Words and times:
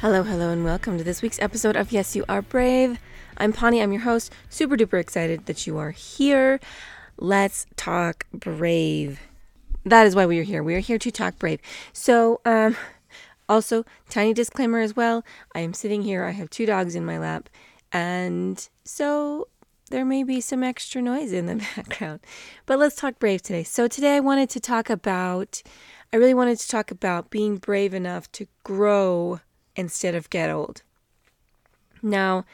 Hello, 0.00 0.22
hello, 0.22 0.50
and 0.50 0.62
welcome 0.62 0.96
to 0.96 1.02
this 1.02 1.22
week's 1.22 1.40
episode 1.40 1.74
of 1.74 1.90
Yes, 1.90 2.14
You 2.14 2.24
Are 2.28 2.40
Brave. 2.40 3.00
I'm 3.36 3.52
Pawnee, 3.52 3.82
I'm 3.82 3.90
your 3.90 4.02
host. 4.02 4.32
Super 4.48 4.76
duper 4.76 5.00
excited 5.00 5.46
that 5.46 5.66
you 5.66 5.76
are 5.76 5.90
here. 5.90 6.60
Let's 7.16 7.66
talk 7.74 8.24
brave. 8.32 9.18
That 9.84 10.06
is 10.06 10.14
why 10.14 10.24
we 10.24 10.38
are 10.38 10.44
here. 10.44 10.62
We 10.62 10.76
are 10.76 10.78
here 10.78 10.98
to 10.98 11.10
talk 11.10 11.36
brave. 11.40 11.58
So, 11.92 12.40
um, 12.44 12.76
also, 13.48 13.84
tiny 14.08 14.32
disclaimer 14.32 14.78
as 14.78 14.94
well. 14.94 15.24
I 15.52 15.60
am 15.62 15.74
sitting 15.74 16.02
here, 16.02 16.22
I 16.22 16.30
have 16.30 16.48
two 16.48 16.64
dogs 16.64 16.94
in 16.94 17.04
my 17.04 17.18
lap, 17.18 17.48
and 17.90 18.68
so 18.84 19.48
there 19.90 20.04
may 20.04 20.22
be 20.22 20.40
some 20.40 20.62
extra 20.62 21.02
noise 21.02 21.32
in 21.32 21.46
the 21.46 21.56
background. 21.76 22.20
But 22.66 22.78
let's 22.78 22.94
talk 22.94 23.18
brave 23.18 23.42
today. 23.42 23.64
So, 23.64 23.88
today 23.88 24.14
I 24.14 24.20
wanted 24.20 24.48
to 24.50 24.60
talk 24.60 24.90
about, 24.90 25.60
I 26.12 26.18
really 26.18 26.34
wanted 26.34 26.60
to 26.60 26.68
talk 26.68 26.92
about 26.92 27.30
being 27.30 27.56
brave 27.56 27.94
enough 27.94 28.30
to 28.30 28.46
grow 28.62 29.40
instead 29.78 30.14
of 30.14 30.28
get 30.28 30.50
old. 30.50 30.82
Now, 32.02 32.44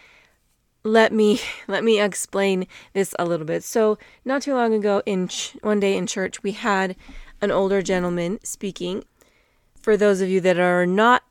let 0.85 1.13
me 1.13 1.41
let 1.67 1.83
me 1.83 2.01
explain 2.01 2.69
this 2.93 3.15
a 3.19 3.25
little 3.25 3.47
bit. 3.47 3.65
So, 3.65 3.99
not 4.25 4.43
too 4.43 4.55
long 4.55 4.73
ago 4.75 5.03
in 5.05 5.29
ch- 5.29 5.57
one 5.63 5.81
day 5.81 5.97
in 5.97 6.07
church, 6.07 6.43
we 6.45 6.53
had 6.53 6.95
an 7.41 7.51
older 7.51 7.83
gentleman 7.83 8.39
speaking. 8.45 9.05
For 9.81 9.97
those 9.97 10.21
of 10.21 10.29
you 10.29 10.41
that 10.43 10.59
are 10.59 10.87
not 10.87 11.25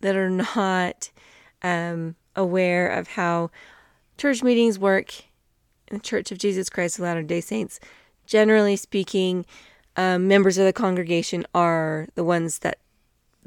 that 0.00 0.16
are 0.16 0.30
not 0.30 1.10
um, 1.62 2.16
aware 2.36 2.88
of 2.88 3.08
how 3.08 3.50
church 4.18 4.42
meetings 4.42 4.78
work 4.78 5.14
in 5.88 5.96
the 5.96 6.02
Church 6.02 6.30
of 6.30 6.38
Jesus 6.38 6.68
Christ 6.68 6.98
of 6.98 7.04
Latter-day 7.04 7.40
Saints, 7.40 7.80
generally 8.26 8.76
speaking, 8.76 9.44
um, 9.96 10.28
members 10.28 10.58
of 10.58 10.64
the 10.64 10.72
congregation 10.72 11.44
are 11.54 12.06
the 12.14 12.22
ones 12.22 12.60
that 12.60 12.78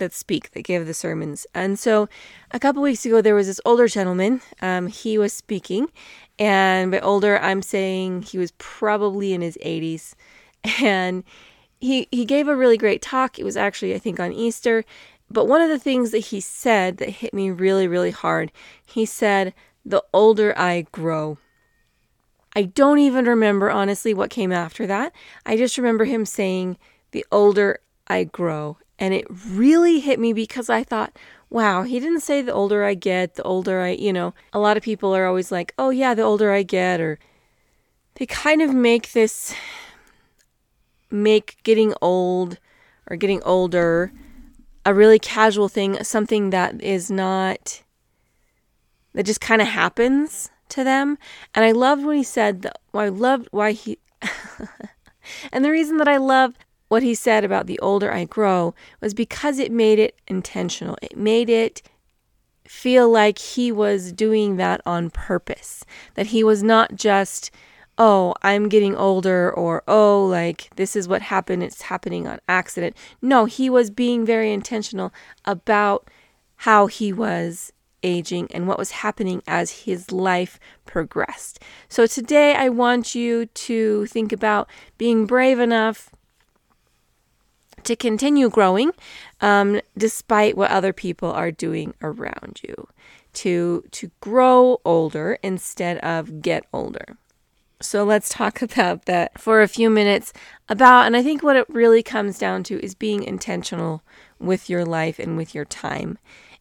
that 0.02 0.14
speak, 0.14 0.52
that 0.52 0.64
give 0.64 0.86
the 0.86 0.94
sermons. 0.94 1.48
And 1.54 1.80
so 1.80 2.10
a 2.52 2.60
couple 2.60 2.82
weeks 2.82 3.06
ago, 3.06 3.22
there 3.22 3.36
was 3.36 3.48
this 3.48 3.62
older 3.64 3.88
gentleman. 3.88 4.42
Um, 4.62 4.88
he 4.88 5.18
was 5.18 5.32
speaking. 5.32 5.88
And 6.38 6.92
by 6.92 7.00
older, 7.00 7.40
I'm 7.40 7.62
saying 7.62 8.24
he 8.24 8.38
was 8.38 8.52
probably 8.58 9.32
in 9.32 9.42
his 9.42 9.58
80s. 9.64 10.16
And 10.80 11.24
he, 11.80 12.08
he 12.12 12.26
gave 12.26 12.48
a 12.48 12.56
really 12.56 12.78
great 12.78 13.02
talk. 13.02 13.40
It 13.40 13.44
was 13.44 13.58
actually, 13.58 13.96
I 13.96 14.00
think, 14.00 14.20
on 14.20 14.32
Easter. 14.32 14.84
But 15.30 15.46
one 15.46 15.62
of 15.62 15.70
the 15.70 15.80
things 15.80 16.12
that 16.12 16.20
he 16.20 16.40
said 16.40 16.98
that 16.98 17.10
hit 17.10 17.34
me 17.34 17.50
really, 17.50 17.88
really 17.88 18.12
hard, 18.12 18.52
he 18.86 19.06
said, 19.06 19.54
The 19.86 20.04
older 20.14 20.54
I 20.58 20.88
grow. 20.92 21.38
I 22.56 22.64
don't 22.64 23.00
even 23.00 23.26
remember, 23.26 23.72
honestly, 23.72 24.14
what 24.14 24.30
came 24.30 24.52
after 24.52 24.86
that. 24.88 25.14
I 25.46 25.58
just 25.58 25.78
remember 25.78 26.06
him 26.06 26.26
saying, 26.26 26.78
The 27.12 27.26
older 27.32 27.80
I 28.08 28.26
grow. 28.26 28.78
And 29.02 29.16
it 29.16 29.26
really 29.30 30.00
hit 30.00 30.20
me 30.20 30.32
because 30.32 30.70
I 30.70 30.84
thought, 30.84 31.18
wow, 31.50 31.82
he 31.82 32.00
didn't 32.00 32.22
say 32.22 32.44
the 32.44 32.54
older 32.54 32.84
I 32.84 32.94
get, 32.94 33.34
the 33.34 33.42
older 33.42 33.82
I, 33.82 33.90
you 33.90 34.14
know, 34.14 34.36
a 34.54 34.60
lot 34.60 34.78
of 34.78 34.84
people 34.84 35.16
are 35.16 35.26
always 35.26 35.52
like, 35.52 35.74
oh 35.80 35.90
yeah, 35.90 36.14
the 36.14 36.22
older 36.22 36.52
I 36.52 36.62
get, 36.62 37.02
or 37.02 37.18
they 38.16 38.28
kind 38.28 38.62
of 38.62 38.76
make 38.76 39.14
this, 39.14 39.56
make 41.10 41.58
getting 41.64 41.96
old 42.00 42.60
or 43.10 43.16
getting 43.16 43.42
older 43.42 44.14
a 44.86 44.94
really 44.94 45.18
casual 45.18 45.68
thing, 45.68 46.04
something 46.04 46.52
that 46.52 46.80
is 46.84 47.10
not, 47.10 47.82
that 49.16 49.26
just 49.26 49.42
kind 49.42 49.64
of 49.64 49.68
happens 49.68 50.52
to 50.70 50.84
them. 50.84 51.18
And 51.56 51.66
I 51.66 51.72
loved 51.72 52.06
what 52.06 52.18
he 52.18 52.24
said, 52.24 52.62
that, 52.62 52.78
I 52.94 53.10
loved 53.10 53.48
why 53.50 53.72
he, 53.72 53.98
and 55.52 55.66
the 55.66 55.72
reason 55.72 55.98
that 55.98 56.08
I 56.08 56.18
love 56.18 56.54
what 56.92 57.04
he 57.04 57.16
said 57.16 57.46
about 57.46 57.68
the 57.68 57.80
older 57.80 58.12
I 58.12 58.26
grow 58.26 58.76
was 59.00 59.14
because 59.14 59.60
it 59.60 59.72
made 59.72 59.98
it 59.98 60.20
intentional. 60.28 60.98
It 61.02 61.16
made 61.16 61.50
it 61.50 61.82
feel 62.68 63.10
like 63.10 63.40
he 63.40 63.72
was 63.72 64.12
doing 64.12 64.58
that 64.58 64.82
on 64.86 65.10
purpose. 65.10 65.86
That 66.16 66.28
he 66.28 66.44
was 66.44 66.62
not 66.62 66.96
just, 66.96 67.50
oh, 67.98 68.36
I'm 68.42 68.68
getting 68.68 68.94
older 68.94 69.50
or 69.50 69.84
oh, 69.88 70.26
like 70.26 70.70
this 70.76 70.98
is 70.98 71.08
what 71.08 71.22
happened, 71.22 71.64
it's 71.64 71.84
happening 71.84 72.28
on 72.28 72.42
accident. 72.50 72.98
No, 73.22 73.46
he 73.46 73.70
was 73.70 73.90
being 73.90 74.26
very 74.26 74.52
intentional 74.52 75.14
about 75.46 76.10
how 76.58 76.88
he 76.88 77.14
was 77.14 77.72
aging 78.04 78.50
and 78.54 78.68
what 78.68 78.78
was 78.78 78.92
happening 78.92 79.42
as 79.48 79.84
his 79.86 80.12
life 80.12 80.60
progressed. 80.86 81.58
So 81.88 82.06
today 82.06 82.54
I 82.54 82.68
want 82.68 83.16
you 83.16 83.46
to 83.46 84.08
think 84.08 84.34
about 84.34 84.68
being 84.98 85.26
brave 85.26 85.58
enough 85.58 86.12
to 87.86 87.96
continue 87.96 88.50
growing 88.50 88.92
um, 89.42 89.82
despite 89.98 90.58
what 90.58 90.72
other 90.72 90.94
people 90.94 91.32
are 91.32 91.52
doing 91.52 91.94
around 92.02 92.62
you. 92.64 92.88
To 93.34 93.84
to 93.92 94.12
grow 94.20 94.82
older 94.84 95.38
instead 95.42 95.98
of 96.00 96.42
get 96.42 96.66
older. 96.74 97.18
So 97.82 98.04
let's 98.04 98.30
talk 98.30 98.62
about 98.68 99.06
that 99.06 99.40
for 99.40 99.62
a 99.62 99.68
few 99.68 99.90
minutes 99.90 100.34
about 100.70 101.06
and 101.06 101.18
i 101.18 101.24
think 101.24 101.44
what 101.44 101.56
it 101.56 101.68
really 101.70 102.04
comes 102.04 102.38
down 102.38 102.64
to 102.64 102.84
is 102.84 102.96
being 102.96 103.24
intentional 103.24 104.04
with 104.40 104.70
your 104.70 104.86
life 104.86 105.20
and 105.20 105.38
with 105.38 105.54
your 105.56 105.66
time. 105.66 106.18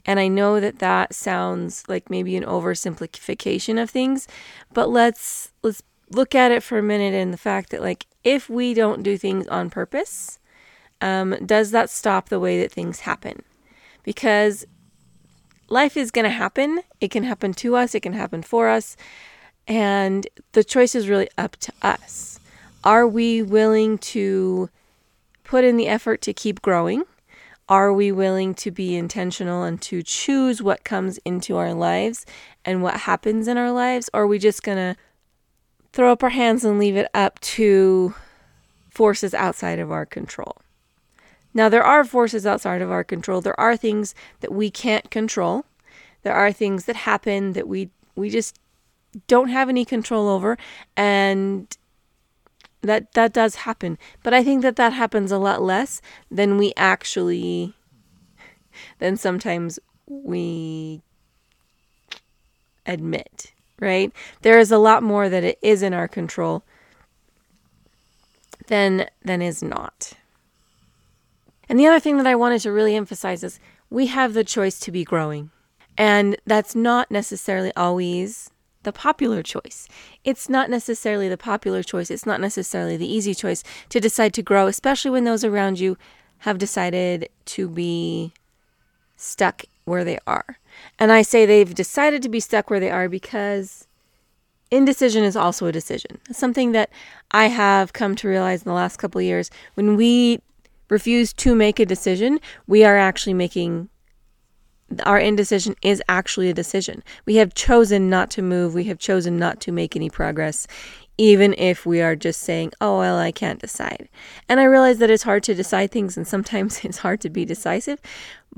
And 0.06 0.18
i 0.18 0.28
know 0.28 0.60
that 0.60 0.78
that 0.78 1.14
sounds 1.14 1.84
like 1.88 2.08
maybe 2.10 2.36
an 2.36 2.44
oversimplification 2.44 3.80
of 3.80 3.90
things 3.90 4.26
but 4.72 4.88
let's 4.88 5.52
let's 5.62 5.82
look 6.10 6.34
at 6.34 6.50
it 6.50 6.62
for 6.62 6.78
a 6.78 6.82
minute 6.82 7.14
and 7.14 7.32
the 7.32 7.38
fact 7.38 7.70
that 7.70 7.82
like 7.82 8.06
if 8.24 8.48
we 8.50 8.74
don't 8.74 9.02
do 9.02 9.16
things 9.16 9.46
on 9.48 9.70
purpose 9.70 10.39
um, 11.00 11.36
does 11.44 11.70
that 11.70 11.90
stop 11.90 12.28
the 12.28 12.40
way 12.40 12.60
that 12.60 12.72
things 12.72 13.00
happen? 13.00 13.42
Because 14.02 14.66
life 15.68 15.96
is 15.96 16.10
going 16.10 16.24
to 16.24 16.30
happen. 16.30 16.80
It 17.00 17.10
can 17.10 17.24
happen 17.24 17.54
to 17.54 17.76
us, 17.76 17.94
it 17.94 18.00
can 18.00 18.12
happen 18.12 18.42
for 18.42 18.68
us. 18.68 18.96
And 19.66 20.26
the 20.52 20.64
choice 20.64 20.94
is 20.94 21.08
really 21.08 21.28
up 21.38 21.56
to 21.58 21.72
us. 21.82 22.40
Are 22.82 23.06
we 23.06 23.42
willing 23.42 23.98
to 23.98 24.68
put 25.44 25.64
in 25.64 25.76
the 25.76 25.88
effort 25.88 26.22
to 26.22 26.32
keep 26.32 26.62
growing? 26.62 27.04
Are 27.68 27.92
we 27.92 28.10
willing 28.10 28.54
to 28.54 28.72
be 28.72 28.96
intentional 28.96 29.62
and 29.62 29.80
to 29.82 30.02
choose 30.02 30.60
what 30.60 30.82
comes 30.82 31.18
into 31.18 31.56
our 31.56 31.72
lives 31.72 32.26
and 32.64 32.82
what 32.82 32.94
happens 32.94 33.46
in 33.46 33.56
our 33.56 33.70
lives? 33.70 34.10
Or 34.12 34.22
are 34.22 34.26
we 34.26 34.40
just 34.40 34.64
going 34.64 34.78
to 34.78 35.00
throw 35.92 36.10
up 36.10 36.24
our 36.24 36.30
hands 36.30 36.64
and 36.64 36.80
leave 36.80 36.96
it 36.96 37.08
up 37.14 37.38
to 37.40 38.14
forces 38.90 39.34
outside 39.34 39.78
of 39.78 39.92
our 39.92 40.04
control? 40.04 40.56
Now, 41.52 41.68
there 41.68 41.82
are 41.82 42.04
forces 42.04 42.46
outside 42.46 42.82
of 42.82 42.90
our 42.90 43.04
control. 43.04 43.40
There 43.40 43.58
are 43.58 43.76
things 43.76 44.14
that 44.40 44.52
we 44.52 44.70
can't 44.70 45.10
control. 45.10 45.64
There 46.22 46.34
are 46.34 46.52
things 46.52 46.84
that 46.84 46.96
happen 46.96 47.54
that 47.54 47.66
we 47.66 47.90
we 48.14 48.30
just 48.30 48.58
don't 49.26 49.48
have 49.48 49.68
any 49.68 49.84
control 49.84 50.28
over 50.28 50.56
and 50.96 51.76
that 52.82 53.12
that 53.12 53.32
does 53.32 53.56
happen. 53.56 53.98
But 54.22 54.34
I 54.34 54.44
think 54.44 54.62
that 54.62 54.76
that 54.76 54.92
happens 54.92 55.32
a 55.32 55.38
lot 55.38 55.62
less 55.62 56.00
than 56.30 56.56
we 56.58 56.72
actually 56.76 57.74
than 58.98 59.16
sometimes 59.16 59.78
we 60.06 61.02
admit, 62.86 63.52
right? 63.78 64.12
There 64.42 64.58
is 64.58 64.70
a 64.70 64.78
lot 64.78 65.02
more 65.02 65.28
that 65.28 65.44
it 65.44 65.58
is 65.62 65.82
in 65.82 65.92
our 65.94 66.08
control 66.08 66.62
than 68.68 69.06
than 69.22 69.42
is 69.42 69.62
not. 69.62 70.12
And 71.70 71.78
the 71.78 71.86
other 71.86 72.00
thing 72.00 72.16
that 72.16 72.26
I 72.26 72.34
wanted 72.34 72.62
to 72.62 72.72
really 72.72 72.96
emphasize 72.96 73.44
is 73.44 73.60
we 73.90 74.08
have 74.08 74.34
the 74.34 74.42
choice 74.42 74.80
to 74.80 74.90
be 74.90 75.04
growing. 75.04 75.50
And 75.96 76.36
that's 76.44 76.74
not 76.74 77.12
necessarily 77.12 77.72
always 77.76 78.50
the 78.82 78.92
popular 78.92 79.40
choice. 79.40 79.86
It's 80.24 80.48
not 80.48 80.68
necessarily 80.68 81.28
the 81.28 81.36
popular 81.36 81.84
choice. 81.84 82.10
It's 82.10 82.26
not 82.26 82.40
necessarily 82.40 82.96
the 82.96 83.10
easy 83.10 83.34
choice 83.34 83.62
to 83.90 84.00
decide 84.00 84.34
to 84.34 84.42
grow, 84.42 84.66
especially 84.66 85.12
when 85.12 85.22
those 85.22 85.44
around 85.44 85.78
you 85.78 85.96
have 86.38 86.58
decided 86.58 87.28
to 87.44 87.68
be 87.68 88.32
stuck 89.16 89.62
where 89.84 90.02
they 90.02 90.18
are. 90.26 90.58
And 90.98 91.12
I 91.12 91.22
say 91.22 91.46
they've 91.46 91.72
decided 91.72 92.20
to 92.22 92.28
be 92.28 92.40
stuck 92.40 92.68
where 92.68 92.80
they 92.80 92.90
are 92.90 93.08
because 93.08 93.86
indecision 94.72 95.22
is 95.22 95.36
also 95.36 95.66
a 95.66 95.72
decision. 95.72 96.18
something 96.32 96.72
that 96.72 96.90
I 97.30 97.46
have 97.46 97.92
come 97.92 98.16
to 98.16 98.28
realize 98.28 98.62
in 98.62 98.68
the 98.68 98.74
last 98.74 98.96
couple 98.96 99.20
of 99.20 99.24
years. 99.24 99.50
When 99.74 99.94
we 99.96 100.40
refuse 100.90 101.32
to 101.32 101.54
make 101.54 101.80
a 101.80 101.86
decision, 101.86 102.40
we 102.66 102.84
are 102.84 102.98
actually 102.98 103.34
making 103.34 103.88
our 105.06 105.18
indecision 105.18 105.76
is 105.82 106.02
actually 106.08 106.50
a 106.50 106.54
decision. 106.54 107.02
We 107.24 107.36
have 107.36 107.54
chosen 107.54 108.10
not 108.10 108.30
to 108.32 108.42
move, 108.42 108.74
we 108.74 108.84
have 108.84 108.98
chosen 108.98 109.38
not 109.38 109.60
to 109.60 109.72
make 109.72 109.94
any 109.94 110.10
progress, 110.10 110.66
even 111.16 111.54
if 111.58 111.86
we 111.86 112.00
are 112.00 112.16
just 112.16 112.40
saying, 112.40 112.72
oh, 112.80 112.98
well, 112.98 113.18
I 113.18 113.30
can't 113.30 113.60
decide. 113.60 114.08
And 114.48 114.58
I 114.58 114.64
realize 114.64 114.98
that 114.98 115.10
it's 115.10 115.22
hard 115.22 115.42
to 115.44 115.54
decide 115.54 115.92
things 115.92 116.16
and 116.16 116.26
sometimes 116.26 116.80
it's 116.84 116.98
hard 116.98 117.20
to 117.20 117.30
be 117.30 117.44
decisive, 117.44 118.00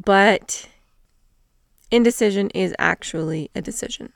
but 0.03 0.69
indecision 1.91 2.49
is 2.51 2.75
actually 2.79 3.51
a 3.55 3.61
decision. 3.61 4.13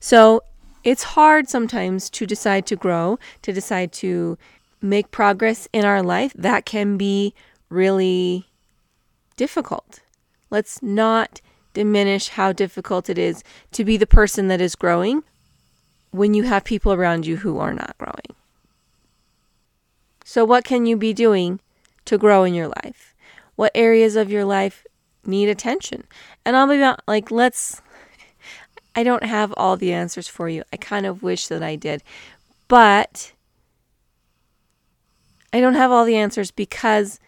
So 0.00 0.42
it's 0.82 1.02
hard 1.02 1.48
sometimes 1.48 2.10
to 2.10 2.26
decide 2.26 2.66
to 2.66 2.76
grow, 2.76 3.18
to 3.42 3.52
decide 3.52 3.92
to 3.92 4.38
make 4.82 5.10
progress 5.10 5.68
in 5.72 5.84
our 5.84 6.02
life. 6.02 6.32
That 6.34 6.64
can 6.64 6.96
be 6.96 7.34
really 7.70 8.46
difficult. 9.36 10.00
Let's 10.50 10.82
not 10.82 11.40
diminish 11.72 12.28
how 12.28 12.52
difficult 12.52 13.08
it 13.08 13.16
is 13.16 13.42
to 13.72 13.84
be 13.84 13.96
the 13.96 14.06
person 14.06 14.48
that 14.48 14.60
is 14.60 14.74
growing 14.74 15.22
when 16.10 16.34
you 16.34 16.42
have 16.42 16.64
people 16.64 16.92
around 16.92 17.24
you 17.24 17.38
who 17.38 17.58
are 17.58 17.72
not 17.72 17.96
growing. 17.98 18.36
So, 20.24 20.44
what 20.44 20.64
can 20.64 20.86
you 20.86 20.96
be 20.96 21.12
doing 21.12 21.60
to 22.04 22.18
grow 22.18 22.44
in 22.44 22.54
your 22.54 22.68
life? 22.68 23.14
What 23.56 23.72
areas 23.74 24.16
of 24.16 24.30
your 24.30 24.44
life 24.44 24.86
need 25.24 25.48
attention? 25.48 26.04
And 26.44 26.56
I'll 26.56 26.68
be 26.68 26.94
like, 27.06 27.30
let's, 27.30 27.80
I 28.94 29.02
don't 29.02 29.24
have 29.24 29.54
all 29.56 29.76
the 29.76 29.92
answers 29.92 30.28
for 30.28 30.48
you. 30.48 30.64
I 30.72 30.76
kind 30.76 31.06
of 31.06 31.22
wish 31.22 31.48
that 31.48 31.62
I 31.62 31.76
did. 31.76 32.02
But 32.68 33.32
I 35.52 35.60
don't 35.60 35.74
have 35.74 35.90
all 35.90 36.04
the 36.04 36.16
answers 36.16 36.50
because 36.50 37.18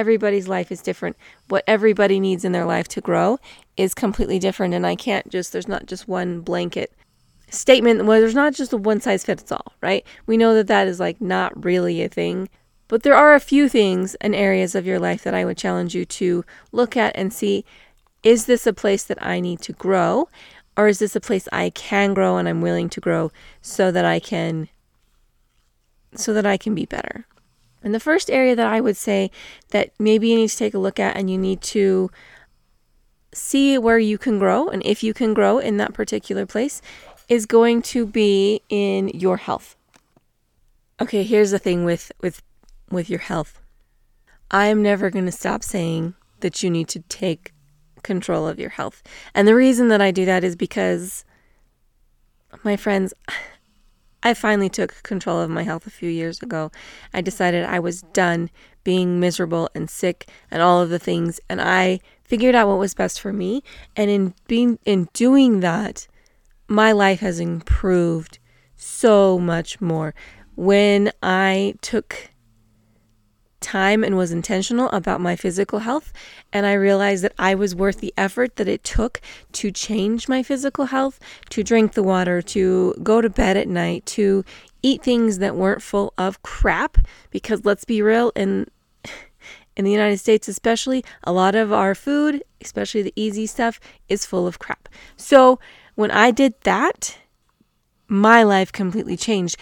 everybody's 0.00 0.48
life 0.48 0.72
is 0.72 0.80
different. 0.80 1.16
What 1.48 1.64
everybody 1.66 2.18
needs 2.18 2.44
in 2.44 2.52
their 2.52 2.64
life 2.64 2.88
to 2.88 3.02
grow 3.02 3.38
is 3.76 3.92
completely 3.92 4.38
different. 4.38 4.72
And 4.72 4.86
I 4.86 4.96
can't 4.96 5.28
just, 5.28 5.52
there's 5.52 5.68
not 5.68 5.84
just 5.86 6.08
one 6.08 6.40
blanket 6.40 6.92
statement 7.50 8.06
where 8.06 8.20
there's 8.20 8.34
not 8.34 8.54
just 8.54 8.72
a 8.72 8.78
one 8.78 9.00
size 9.00 9.24
fits 9.24 9.52
all, 9.52 9.74
right? 9.82 10.06
We 10.26 10.38
know 10.38 10.54
that 10.54 10.68
that 10.68 10.88
is 10.88 10.98
like 10.98 11.20
not 11.20 11.64
really 11.64 12.02
a 12.02 12.08
thing. 12.08 12.48
But 12.88 13.02
there 13.02 13.14
are 13.14 13.34
a 13.34 13.40
few 13.40 13.68
things 13.68 14.14
and 14.16 14.34
areas 14.34 14.74
of 14.74 14.86
your 14.86 14.98
life 14.98 15.22
that 15.22 15.34
I 15.34 15.44
would 15.44 15.58
challenge 15.58 15.94
you 15.94 16.04
to 16.06 16.44
look 16.72 16.96
at 16.96 17.14
and 17.14 17.32
see 17.32 17.64
is 18.22 18.46
this 18.46 18.66
a 18.66 18.72
place 18.72 19.04
that 19.04 19.22
I 19.24 19.40
need 19.40 19.60
to 19.62 19.72
grow? 19.72 20.28
Or 20.76 20.88
is 20.88 20.98
this 20.98 21.14
a 21.16 21.20
place 21.20 21.48
I 21.52 21.70
can 21.70 22.14
grow 22.14 22.36
and 22.36 22.48
I'm 22.48 22.60
willing 22.60 22.88
to 22.90 23.00
grow 23.00 23.30
so 23.60 23.90
that 23.90 24.04
I 24.04 24.18
can 24.18 24.68
so 26.16 26.32
that 26.32 26.46
I 26.46 26.56
can 26.56 26.74
be 26.74 26.86
better? 26.86 27.26
And 27.82 27.94
the 27.94 28.00
first 28.00 28.30
area 28.30 28.54
that 28.54 28.66
I 28.66 28.80
would 28.80 28.96
say 28.96 29.30
that 29.70 29.90
maybe 29.98 30.28
you 30.28 30.36
need 30.36 30.50
to 30.50 30.56
take 30.56 30.74
a 30.74 30.78
look 30.78 31.00
at 31.00 31.16
and 31.16 31.30
you 31.30 31.38
need 31.38 31.60
to 31.62 32.10
see 33.32 33.78
where 33.78 33.98
you 33.98 34.18
can 34.18 34.38
grow 34.38 34.68
and 34.68 34.84
if 34.84 35.02
you 35.02 35.14
can 35.14 35.32
grow 35.34 35.58
in 35.58 35.76
that 35.76 35.94
particular 35.94 36.46
place 36.46 36.82
is 37.28 37.46
going 37.46 37.80
to 37.80 38.06
be 38.06 38.60
in 38.68 39.08
your 39.10 39.36
health. 39.36 39.76
Okay, 41.00 41.22
here's 41.22 41.52
the 41.52 41.58
thing 41.58 41.84
with 41.84 42.12
with 42.20 42.42
with 42.90 43.08
your 43.08 43.20
health. 43.20 43.60
I 44.50 44.66
am 44.66 44.82
never 44.82 45.10
going 45.10 45.26
to 45.26 45.32
stop 45.32 45.62
saying 45.62 46.14
that 46.40 46.62
you 46.62 46.70
need 46.70 46.88
to 46.88 47.00
take 47.08 47.52
control 48.02 48.48
of 48.48 48.58
your 48.58 48.70
health. 48.70 49.02
And 49.34 49.46
the 49.46 49.54
reason 49.54 49.88
that 49.88 50.00
I 50.00 50.10
do 50.10 50.24
that 50.24 50.42
is 50.42 50.56
because 50.56 51.24
my 52.64 52.76
friends 52.76 53.14
I 54.22 54.34
finally 54.34 54.68
took 54.68 55.02
control 55.02 55.40
of 55.40 55.50
my 55.50 55.62
health 55.62 55.86
a 55.86 55.90
few 55.90 56.10
years 56.10 56.42
ago. 56.42 56.70
I 57.14 57.20
decided 57.20 57.64
I 57.64 57.78
was 57.78 58.02
done 58.12 58.50
being 58.84 59.20
miserable 59.20 59.70
and 59.74 59.88
sick 59.88 60.28
and 60.50 60.62
all 60.62 60.80
of 60.80 60.90
the 60.90 60.98
things 60.98 61.40
and 61.48 61.60
I 61.60 62.00
figured 62.24 62.54
out 62.54 62.68
what 62.68 62.78
was 62.78 62.94
best 62.94 63.20
for 63.20 63.32
me 63.32 63.62
and 63.96 64.10
in 64.10 64.34
being 64.46 64.78
in 64.84 65.08
doing 65.12 65.60
that 65.60 66.06
my 66.70 66.92
life 66.92 67.18
has 67.20 67.40
improved 67.40 68.38
so 68.76 69.38
much 69.38 69.80
more. 69.80 70.14
When 70.54 71.10
I 71.22 71.74
took 71.80 72.29
time 73.60 74.02
and 74.02 74.16
was 74.16 74.32
intentional 74.32 74.88
about 74.90 75.20
my 75.20 75.36
physical 75.36 75.80
health, 75.80 76.12
and 76.52 76.66
I 76.66 76.72
realized 76.72 77.22
that 77.24 77.34
I 77.38 77.54
was 77.54 77.74
worth 77.74 78.00
the 78.00 78.14
effort 78.16 78.56
that 78.56 78.68
it 78.68 78.82
took 78.84 79.20
to 79.52 79.70
change 79.70 80.28
my 80.28 80.42
physical 80.42 80.86
health, 80.86 81.20
to 81.50 81.62
drink 81.62 81.92
the 81.92 82.02
water, 82.02 82.42
to 82.42 82.94
go 83.02 83.20
to 83.20 83.30
bed 83.30 83.56
at 83.56 83.68
night, 83.68 84.06
to 84.06 84.44
eat 84.82 85.02
things 85.02 85.38
that 85.38 85.56
weren't 85.56 85.82
full 85.82 86.12
of 86.16 86.42
crap. 86.42 86.98
Because 87.30 87.64
let's 87.64 87.84
be 87.84 88.02
real, 88.02 88.32
in 88.34 88.66
in 89.76 89.84
the 89.84 89.92
United 89.92 90.18
States, 90.18 90.48
especially, 90.48 91.04
a 91.24 91.32
lot 91.32 91.54
of 91.54 91.72
our 91.72 91.94
food, 91.94 92.42
especially 92.60 93.02
the 93.02 93.12
easy 93.16 93.46
stuff, 93.46 93.80
is 94.08 94.26
full 94.26 94.46
of 94.46 94.58
crap. 94.58 94.88
So 95.16 95.58
when 95.94 96.10
I 96.10 96.30
did 96.32 96.54
that, 96.62 97.16
my 98.08 98.42
life 98.42 98.72
completely 98.72 99.16
changed. 99.16 99.56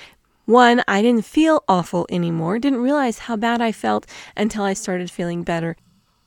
One, 0.48 0.82
I 0.88 1.02
didn't 1.02 1.26
feel 1.26 1.62
awful 1.68 2.06
anymore, 2.08 2.58
didn't 2.58 2.80
realize 2.80 3.18
how 3.18 3.36
bad 3.36 3.60
I 3.60 3.70
felt 3.70 4.06
until 4.34 4.62
I 4.62 4.72
started 4.72 5.10
feeling 5.10 5.42
better. 5.42 5.76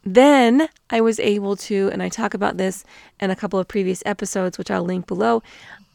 Then 0.04 0.70
I 0.92 1.02
was 1.02 1.20
able 1.20 1.56
to, 1.56 1.90
and 1.92 2.04
I 2.04 2.10
talk 2.10 2.36
about 2.36 2.58
this 2.58 2.86
in 3.20 3.32
a 3.32 3.36
couple 3.36 3.58
of 3.58 3.68
previous 3.68 4.04
episodes, 4.06 4.60
which 4.60 4.70
I'll 4.70 4.84
link 4.84 5.08
below. 5.08 5.42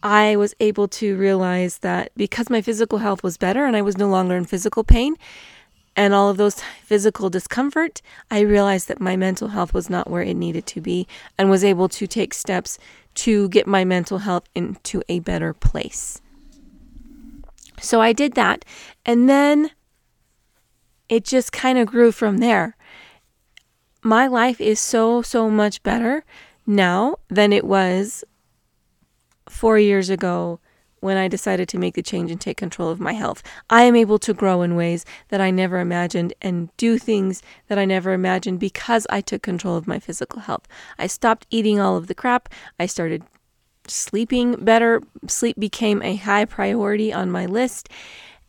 I 0.02 0.34
was 0.34 0.56
able 0.58 0.88
to 0.88 1.16
realize 1.16 1.78
that 1.78 2.10
because 2.16 2.50
my 2.50 2.60
physical 2.60 2.98
health 2.98 3.22
was 3.22 3.36
better 3.36 3.64
and 3.64 3.76
I 3.76 3.82
was 3.82 3.96
no 3.96 4.08
longer 4.08 4.34
in 4.34 4.44
physical 4.44 4.82
pain 4.82 5.14
and 5.94 6.12
all 6.12 6.28
of 6.28 6.36
those 6.36 6.60
physical 6.82 7.30
discomfort, 7.30 8.02
I 8.28 8.40
realized 8.40 8.88
that 8.88 9.00
my 9.00 9.14
mental 9.14 9.48
health 9.50 9.72
was 9.72 9.88
not 9.88 10.10
where 10.10 10.22
it 10.22 10.34
needed 10.34 10.66
to 10.66 10.80
be 10.80 11.06
and 11.38 11.48
was 11.48 11.62
able 11.62 11.88
to 11.90 12.08
take 12.08 12.34
steps 12.34 12.76
to 13.26 13.48
get 13.50 13.68
my 13.68 13.84
mental 13.84 14.18
health 14.18 14.48
into 14.52 15.04
a 15.08 15.20
better 15.20 15.54
place. 15.54 16.20
So 17.80 18.00
I 18.00 18.12
did 18.12 18.34
that. 18.34 18.64
And 19.04 19.28
then 19.28 19.70
it 21.08 21.24
just 21.24 21.52
kind 21.52 21.78
of 21.78 21.86
grew 21.86 22.12
from 22.12 22.38
there. 22.38 22.76
My 24.02 24.26
life 24.26 24.60
is 24.60 24.80
so, 24.80 25.22
so 25.22 25.50
much 25.50 25.82
better 25.82 26.24
now 26.66 27.16
than 27.28 27.52
it 27.52 27.64
was 27.64 28.24
four 29.48 29.78
years 29.78 30.10
ago 30.10 30.60
when 31.00 31.16
I 31.16 31.28
decided 31.28 31.68
to 31.68 31.78
make 31.78 31.94
the 31.94 32.02
change 32.02 32.30
and 32.30 32.40
take 32.40 32.56
control 32.56 32.90
of 32.90 32.98
my 32.98 33.12
health. 33.12 33.42
I 33.70 33.82
am 33.82 33.94
able 33.94 34.18
to 34.20 34.34
grow 34.34 34.62
in 34.62 34.74
ways 34.74 35.04
that 35.28 35.40
I 35.40 35.50
never 35.50 35.78
imagined 35.78 36.34
and 36.42 36.74
do 36.76 36.98
things 36.98 37.42
that 37.68 37.78
I 37.78 37.84
never 37.84 38.12
imagined 38.12 38.58
because 38.58 39.06
I 39.10 39.20
took 39.20 39.42
control 39.42 39.76
of 39.76 39.86
my 39.86 39.98
physical 39.98 40.40
health. 40.40 40.66
I 40.98 41.06
stopped 41.06 41.46
eating 41.50 41.78
all 41.78 41.96
of 41.96 42.06
the 42.06 42.14
crap. 42.14 42.48
I 42.80 42.86
started 42.86 43.22
sleeping 43.90 44.64
better. 44.64 45.02
Sleep 45.26 45.58
became 45.58 46.02
a 46.02 46.16
high 46.16 46.44
priority 46.44 47.12
on 47.12 47.30
my 47.30 47.46
list. 47.46 47.88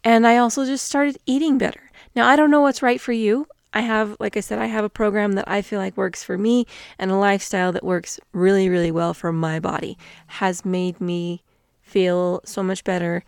And 0.03 0.25
I 0.25 0.37
also 0.37 0.65
just 0.65 0.85
started 0.85 1.17
eating 1.25 1.57
better. 1.57 1.91
Now, 2.15 2.27
I 2.27 2.35
don't 2.35 2.51
know 2.51 2.61
what's 2.61 2.81
right 2.81 2.99
for 2.99 3.11
you. 3.11 3.47
I 3.73 3.81
have, 3.81 4.15
like 4.19 4.37
I 4.37 4.39
said, 4.39 4.59
I 4.59 4.67
have 4.67 4.85
a 4.85 4.89
program 4.89 5.33
that 5.33 5.47
I 5.47 5.61
feel 5.61 5.79
like 5.79 5.97
works 5.97 6.23
for 6.23 6.37
me 6.37 6.65
and 6.97 7.11
a 7.11 7.15
lifestyle 7.15 7.71
that 7.73 7.83
works 7.83 8.19
really, 8.31 8.69
really 8.69 8.91
well 8.91 9.13
for 9.13 9.31
my 9.31 9.59
body. 9.59 9.97
Has 10.27 10.65
made 10.65 10.99
me 11.01 11.43
feel 11.81 12.41
so 12.45 12.63
much 12.63 12.83
better. 12.83 13.23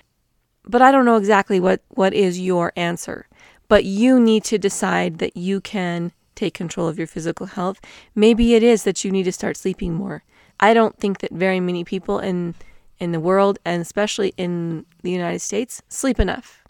But 0.63 0.81
I 0.81 0.91
don't 0.91 1.05
know 1.05 1.17
exactly 1.17 1.59
what, 1.59 1.81
what 1.89 2.13
is 2.13 2.39
your 2.39 2.73
answer. 2.75 3.27
But 3.67 3.85
you 3.85 4.19
need 4.19 4.43
to 4.45 4.57
decide 4.57 5.19
that 5.19 5.37
you 5.37 5.61
can 5.61 6.11
take 6.35 6.53
control 6.53 6.87
of 6.87 6.97
your 6.97 7.07
physical 7.07 7.45
health. 7.45 7.79
Maybe 8.15 8.55
it 8.55 8.63
is 8.63 8.83
that 8.83 9.03
you 9.03 9.11
need 9.11 9.23
to 9.23 9.31
start 9.31 9.57
sleeping 9.57 9.93
more. 9.93 10.23
I 10.59 10.73
don't 10.73 10.97
think 10.97 11.19
that 11.19 11.31
very 11.31 11.59
many 11.59 11.83
people 11.83 12.19
in 12.19 12.55
in 12.99 13.11
the 13.13 13.19
world 13.19 13.59
and 13.63 13.81
especially 13.81 14.33
in 14.35 14.85
the 15.03 15.11
United 15.11 15.39
States 15.39 15.81
sleep 15.87 16.19
enough. 16.19 16.63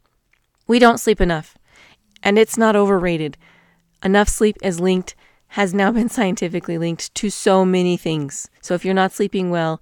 We 0.68 0.78
don't 0.78 1.00
sleep 1.00 1.20
enough. 1.20 1.58
And 2.22 2.38
it's 2.38 2.58
not 2.58 2.76
overrated. 2.76 3.38
Enough 4.04 4.30
sleep 4.30 4.58
is 4.62 4.80
linked 4.80 5.16
has 5.54 5.74
now 5.74 5.92
been 5.92 6.10
scientifically 6.18 6.78
linked 6.78 7.14
to 7.16 7.30
so 7.30 7.66
many 7.66 7.98
things. 7.98 8.50
So 8.62 8.76
if 8.76 8.86
you're 8.86 8.94
not 8.94 9.12
sleeping 9.12 9.50
well, 9.50 9.82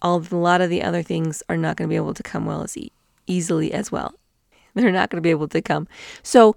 all 0.00 0.24
a 0.30 0.34
lot 0.34 0.60
of 0.60 0.70
the 0.70 0.82
other 0.82 1.02
things 1.02 1.42
are 1.48 1.56
not 1.56 1.76
going 1.76 1.88
to 1.88 1.92
be 1.92 1.96
able 1.96 2.14
to 2.14 2.22
come 2.22 2.46
well 2.46 2.62
as 2.62 2.76
e- 2.76 2.92
easily 3.26 3.72
as 3.72 3.92
well. 3.92 4.14
They're 4.74 4.90
not 4.90 5.10
going 5.10 5.18
to 5.18 5.26
be 5.26 5.30
able 5.30 5.48
to 5.48 5.62
come. 5.62 5.86
So, 6.22 6.56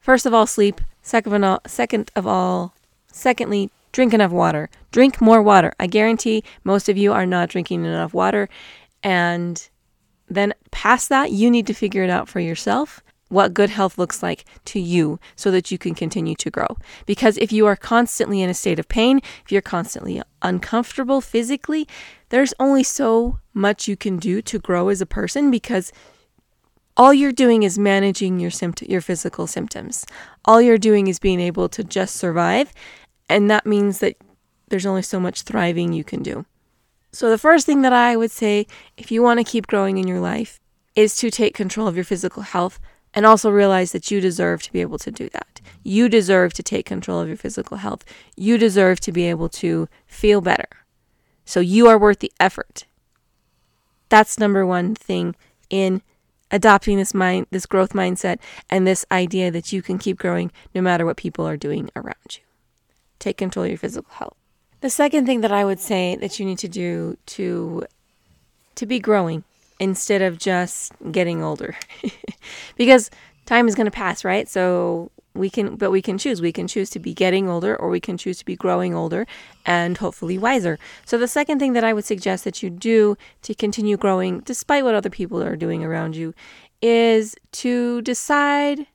first 0.00 0.26
of 0.26 0.34
all, 0.34 0.46
sleep. 0.46 0.80
Second 1.00 1.34
of 1.34 1.44
all, 1.44 1.60
second 1.66 2.10
of 2.16 2.26
all, 2.26 2.74
secondly, 3.12 3.70
drink 3.94 4.12
enough 4.12 4.32
water. 4.32 4.68
Drink 4.92 5.20
more 5.20 5.40
water. 5.40 5.72
I 5.80 5.86
guarantee 5.86 6.42
most 6.64 6.88
of 6.88 6.98
you 6.98 7.12
are 7.12 7.24
not 7.24 7.48
drinking 7.48 7.84
enough 7.84 8.12
water. 8.12 8.48
And 9.02 9.66
then 10.28 10.52
past 10.70 11.08
that, 11.08 11.30
you 11.30 11.50
need 11.50 11.66
to 11.68 11.74
figure 11.74 12.02
it 12.02 12.10
out 12.10 12.28
for 12.28 12.40
yourself 12.40 13.02
what 13.28 13.54
good 13.54 13.70
health 13.70 13.96
looks 13.96 14.22
like 14.22 14.44
to 14.66 14.78
you 14.78 15.18
so 15.34 15.50
that 15.50 15.70
you 15.70 15.78
can 15.78 15.94
continue 15.94 16.34
to 16.34 16.50
grow. 16.50 16.76
Because 17.06 17.38
if 17.38 17.52
you 17.52 17.66
are 17.66 17.76
constantly 17.76 18.42
in 18.42 18.50
a 18.50 18.54
state 18.54 18.78
of 18.78 18.88
pain, 18.88 19.20
if 19.44 19.50
you're 19.50 19.62
constantly 19.62 20.20
uncomfortable 20.42 21.20
physically, 21.20 21.88
there's 22.28 22.52
only 22.60 22.82
so 22.82 23.38
much 23.54 23.88
you 23.88 23.96
can 23.96 24.18
do 24.18 24.42
to 24.42 24.58
grow 24.58 24.88
as 24.88 25.00
a 25.00 25.06
person 25.06 25.50
because 25.50 25.92
all 26.96 27.12
you're 27.12 27.32
doing 27.32 27.64
is 27.64 27.76
managing 27.76 28.38
your 28.38 28.52
symptom 28.52 28.88
your 28.88 29.00
physical 29.00 29.46
symptoms. 29.46 30.06
All 30.44 30.62
you're 30.62 30.78
doing 30.78 31.08
is 31.08 31.18
being 31.18 31.40
able 31.40 31.68
to 31.70 31.82
just 31.82 32.14
survive, 32.14 32.72
and 33.28 33.50
that 33.50 33.66
means 33.66 33.98
that 34.00 34.16
there's 34.68 34.86
only 34.86 35.02
so 35.02 35.20
much 35.20 35.42
thriving 35.42 35.92
you 35.92 36.04
can 36.04 36.22
do. 36.22 36.46
So, 37.12 37.30
the 37.30 37.38
first 37.38 37.64
thing 37.64 37.82
that 37.82 37.92
I 37.92 38.16
would 38.16 38.30
say 38.30 38.66
if 38.96 39.12
you 39.12 39.22
want 39.22 39.38
to 39.38 39.44
keep 39.44 39.66
growing 39.66 39.98
in 39.98 40.08
your 40.08 40.20
life 40.20 40.58
is 40.96 41.16
to 41.16 41.30
take 41.30 41.54
control 41.54 41.86
of 41.86 41.94
your 41.94 42.04
physical 42.04 42.42
health 42.42 42.80
and 43.12 43.24
also 43.24 43.50
realize 43.50 43.92
that 43.92 44.10
you 44.10 44.20
deserve 44.20 44.62
to 44.64 44.72
be 44.72 44.80
able 44.80 44.98
to 44.98 45.10
do 45.10 45.28
that. 45.28 45.60
You 45.84 46.08
deserve 46.08 46.52
to 46.54 46.62
take 46.62 46.86
control 46.86 47.20
of 47.20 47.28
your 47.28 47.36
physical 47.36 47.76
health. 47.76 48.04
You 48.36 48.58
deserve 48.58 48.98
to 49.00 49.12
be 49.12 49.24
able 49.30 49.48
to 49.50 49.88
feel 50.06 50.40
better. 50.40 50.68
So, 51.44 51.60
you 51.60 51.86
are 51.86 51.98
worth 51.98 52.18
the 52.18 52.32
effort. 52.40 52.86
That's 54.08 54.38
number 54.38 54.66
one 54.66 54.94
thing 54.94 55.36
in 55.70 56.02
adopting 56.50 56.98
this 56.98 57.14
mind 57.14 57.46
this 57.50 57.66
growth 57.66 57.92
mindset 57.92 58.38
and 58.70 58.86
this 58.86 59.04
idea 59.10 59.50
that 59.50 59.72
you 59.72 59.82
can 59.82 59.98
keep 59.98 60.18
growing 60.18 60.52
no 60.74 60.80
matter 60.80 61.04
what 61.04 61.16
people 61.16 61.46
are 61.46 61.56
doing 61.56 61.90
around 61.96 62.36
you. 62.36 62.42
Take 63.24 63.38
control 63.38 63.64
of 63.64 63.70
your 63.70 63.78
physical 63.78 64.12
health. 64.12 64.36
The 64.82 64.90
second 64.90 65.24
thing 65.24 65.40
that 65.40 65.50
I 65.50 65.64
would 65.64 65.80
say 65.80 66.14
that 66.16 66.38
you 66.38 66.44
need 66.44 66.58
to 66.58 66.68
do 66.68 67.16
to 67.24 67.86
to 68.74 68.84
be 68.84 68.98
growing 68.98 69.44
instead 69.80 70.20
of 70.20 70.36
just 70.36 70.92
getting 71.10 71.42
older. 71.42 71.74
because 72.76 73.10
time 73.46 73.66
is 73.66 73.74
going 73.74 73.86
to 73.86 73.90
pass, 73.90 74.26
right? 74.26 74.46
So 74.46 75.10
we 75.32 75.48
can 75.48 75.76
but 75.76 75.90
we 75.90 76.02
can 76.02 76.18
choose 76.18 76.42
we 76.42 76.52
can 76.52 76.68
choose 76.68 76.90
to 76.90 76.98
be 76.98 77.14
getting 77.14 77.48
older 77.48 77.74
or 77.74 77.88
we 77.88 77.98
can 77.98 78.18
choose 78.18 78.36
to 78.40 78.44
be 78.44 78.56
growing 78.56 78.94
older 78.94 79.26
and 79.64 79.96
hopefully 79.98 80.38
wiser 80.38 80.78
so 81.04 81.18
the 81.18 81.26
second 81.26 81.58
thing 81.58 81.72
that 81.72 81.82
i 81.82 81.92
would 81.92 82.04
suggest 82.04 82.44
that 82.44 82.62
you 82.62 82.70
do 82.70 83.16
to 83.42 83.52
continue 83.52 83.96
growing 83.96 84.38
despite 84.40 84.84
what 84.84 84.94
other 84.94 85.10
people 85.10 85.42
are 85.42 85.56
doing 85.56 85.82
around 85.82 86.14
you 86.14 86.32
is 86.80 87.34
to 87.50 88.00
decide 88.02 88.86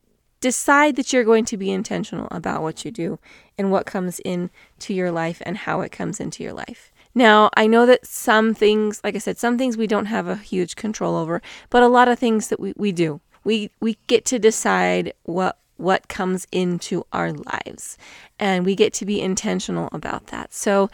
decide 0.42 0.96
that 0.96 1.12
you're 1.12 1.26
going 1.26 1.46
to 1.46 1.58
be 1.58 1.72
intentional 1.72 2.28
about 2.32 2.62
what 2.62 2.86
you 2.86 2.92
do 2.92 3.20
and 3.60 3.72
what 3.72 3.86
comes 3.86 4.20
into 4.22 4.94
your 4.94 5.12
life 5.12 5.44
and 5.46 5.56
how 5.58 5.82
it 5.82 5.92
comes 5.92 6.20
into 6.20 6.44
your 6.44 6.54
life 6.54 6.92
now, 7.16 7.50
I 7.56 7.68
know 7.68 7.86
that 7.86 8.06
some 8.06 8.54
things, 8.54 9.02
like 9.04 9.16
I 9.16 9.18
said, 9.18 9.38
some 9.38 9.58
things 9.58 9.78
we 9.78 9.88
don't 9.88 10.06
have 10.06 10.28
a 10.28 10.36
huge 10.36 10.76
control 10.76 11.16
over, 11.16 11.42
but 11.70 11.82
a 11.82 11.88
lot 11.88 12.08
of 12.08 12.20
things 12.20 12.50
that 12.50 12.60
we, 12.60 12.74
we 12.78 12.92
do. 12.92 13.20
We 13.44 13.72
we 13.80 13.98
get 14.08 14.26
to 14.26 14.38
decide 14.40 15.14
what 15.24 15.58
what 15.80 16.10
comes 16.10 16.46
into 16.52 17.06
our 17.14 17.32
lives. 17.32 17.98
And 18.38 18.66
we 18.66 18.76
get 18.76 18.94
to 18.96 19.06
be 19.06 19.22
intentional 19.22 19.90
about 19.92 20.28
that. 20.28 20.54
So, 20.54 20.90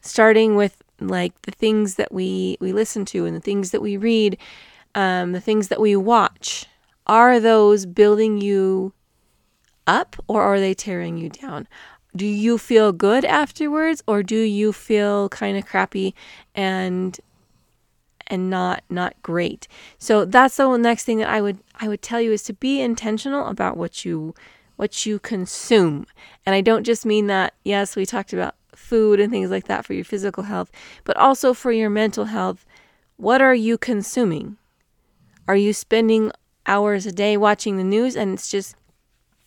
starting 0.00 0.56
with 0.56 0.82
like 0.98 1.40
the 1.42 1.52
things 1.52 1.94
that 1.94 2.12
we, 2.12 2.58
we 2.60 2.72
listen 2.72 3.04
to 3.06 3.24
and 3.24 3.34
the 3.34 3.40
things 3.40 3.70
that 3.70 3.80
we 3.80 3.96
read, 3.96 4.36
um, 4.94 5.32
the 5.32 5.40
things 5.40 5.68
that 5.68 5.80
we 5.80 5.96
watch, 5.96 6.66
are 7.06 7.40
those 7.40 7.86
building 7.86 8.40
you 8.40 8.92
up 9.90 10.16
or 10.28 10.42
are 10.42 10.60
they 10.60 10.74
tearing 10.74 11.18
you 11.18 11.28
down? 11.28 11.66
Do 12.14 12.26
you 12.26 12.58
feel 12.58 12.92
good 12.92 13.24
afterwards 13.24 14.02
or 14.06 14.22
do 14.22 14.40
you 14.40 14.72
feel 14.72 15.28
kind 15.28 15.56
of 15.56 15.66
crappy 15.66 16.14
and 16.54 17.18
and 18.30 18.48
not 18.48 18.84
not 18.88 19.20
great. 19.22 19.66
So 19.98 20.24
that's 20.24 20.56
the 20.56 20.76
next 20.76 21.04
thing 21.04 21.18
that 21.18 21.28
I 21.28 21.42
would 21.42 21.58
I 21.80 21.88
would 21.88 22.00
tell 22.00 22.20
you 22.20 22.32
is 22.32 22.44
to 22.44 22.52
be 22.52 22.80
intentional 22.80 23.46
about 23.46 23.76
what 23.76 24.04
you 24.04 24.34
what 24.76 25.04
you 25.04 25.18
consume. 25.18 26.06
And 26.46 26.54
I 26.54 26.62
don't 26.62 26.84
just 26.84 27.04
mean 27.04 27.26
that 27.26 27.54
yes, 27.64 27.96
we 27.96 28.06
talked 28.06 28.32
about 28.32 28.54
food 28.74 29.20
and 29.20 29.30
things 29.30 29.50
like 29.50 29.66
that 29.66 29.84
for 29.84 29.92
your 29.92 30.04
physical 30.04 30.44
health, 30.44 30.70
but 31.04 31.16
also 31.16 31.52
for 31.52 31.72
your 31.72 31.90
mental 31.90 32.26
health. 32.26 32.64
What 33.16 33.42
are 33.42 33.54
you 33.54 33.76
consuming? 33.76 34.56
Are 35.46 35.56
you 35.56 35.72
spending 35.72 36.30
hours 36.66 37.04
a 37.04 37.12
day 37.12 37.36
watching 37.36 37.76
the 37.76 37.84
news 37.84 38.16
and 38.16 38.32
it's 38.32 38.48
just 38.48 38.76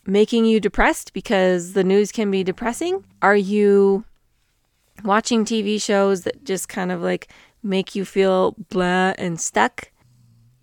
making 0.06 0.44
you 0.44 0.60
depressed 0.60 1.12
because 1.12 1.72
the 1.72 1.84
news 1.84 2.12
can 2.12 2.30
be 2.30 2.44
depressing? 2.44 3.04
Are 3.22 3.36
you 3.36 4.04
watching 5.04 5.44
TV 5.44 5.80
shows 5.80 6.22
that 6.22 6.44
just 6.44 6.68
kind 6.68 6.92
of 6.92 7.02
like 7.02 7.28
make 7.62 7.94
you 7.94 8.04
feel 8.04 8.54
blah 8.68 9.14
and 9.18 9.40
stuck? 9.40 9.90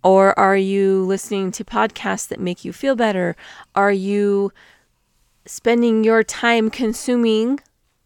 Or 0.04 0.38
are 0.38 0.56
you 0.56 1.04
listening 1.04 1.52
to 1.52 1.64
podcasts 1.64 2.28
that 2.28 2.40
make 2.40 2.64
you 2.64 2.72
feel 2.72 2.96
better? 2.96 3.36
Are 3.74 3.92
you 3.92 4.52
spending 5.46 6.04
your 6.04 6.22
time 6.22 6.70
consuming 6.70 7.60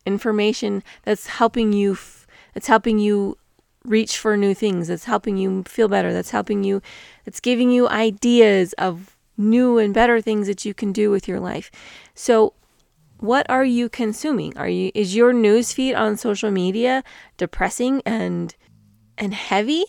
information 0.05 0.83
that's 1.03 1.27
helping 1.27 1.73
you 1.73 1.93
f- 1.93 2.27
that's 2.55 2.67
helping 2.69 2.99
you 2.99 3.37
reach 3.85 4.19
for 4.19 4.37
new 4.37 4.55
things, 4.55 4.89
that's 4.89 5.05
helping 5.05 5.37
you 5.37 5.63
feel 5.65 5.89
better, 5.89 6.13
that's 6.13 6.31
helping 6.31 6.65
you 6.65 6.83
that's 7.25 7.41
giving 7.41 7.71
you 7.71 7.89
ideas 7.89 8.73
of 8.75 9.16
new 9.37 9.79
and 9.79 9.93
better 9.93 10.21
things 10.21 10.47
that 10.47 10.65
you 10.65 10.75
can 10.75 10.93
do 10.93 11.11
with 11.11 11.29
your 11.29 11.41
life. 11.41 11.71
So 12.15 12.55
what 13.19 13.49
are 13.49 13.65
you 13.65 13.89
consuming? 13.89 14.57
Are 14.57 14.69
you 14.69 14.91
is 14.95 15.17
your 15.17 15.33
news 15.33 15.73
feed 15.73 15.95
on 15.95 16.17
social 16.17 16.51
media 16.51 17.03
depressing 17.37 18.03
and 18.05 18.55
and 19.19 19.35
heavy? 19.35 19.85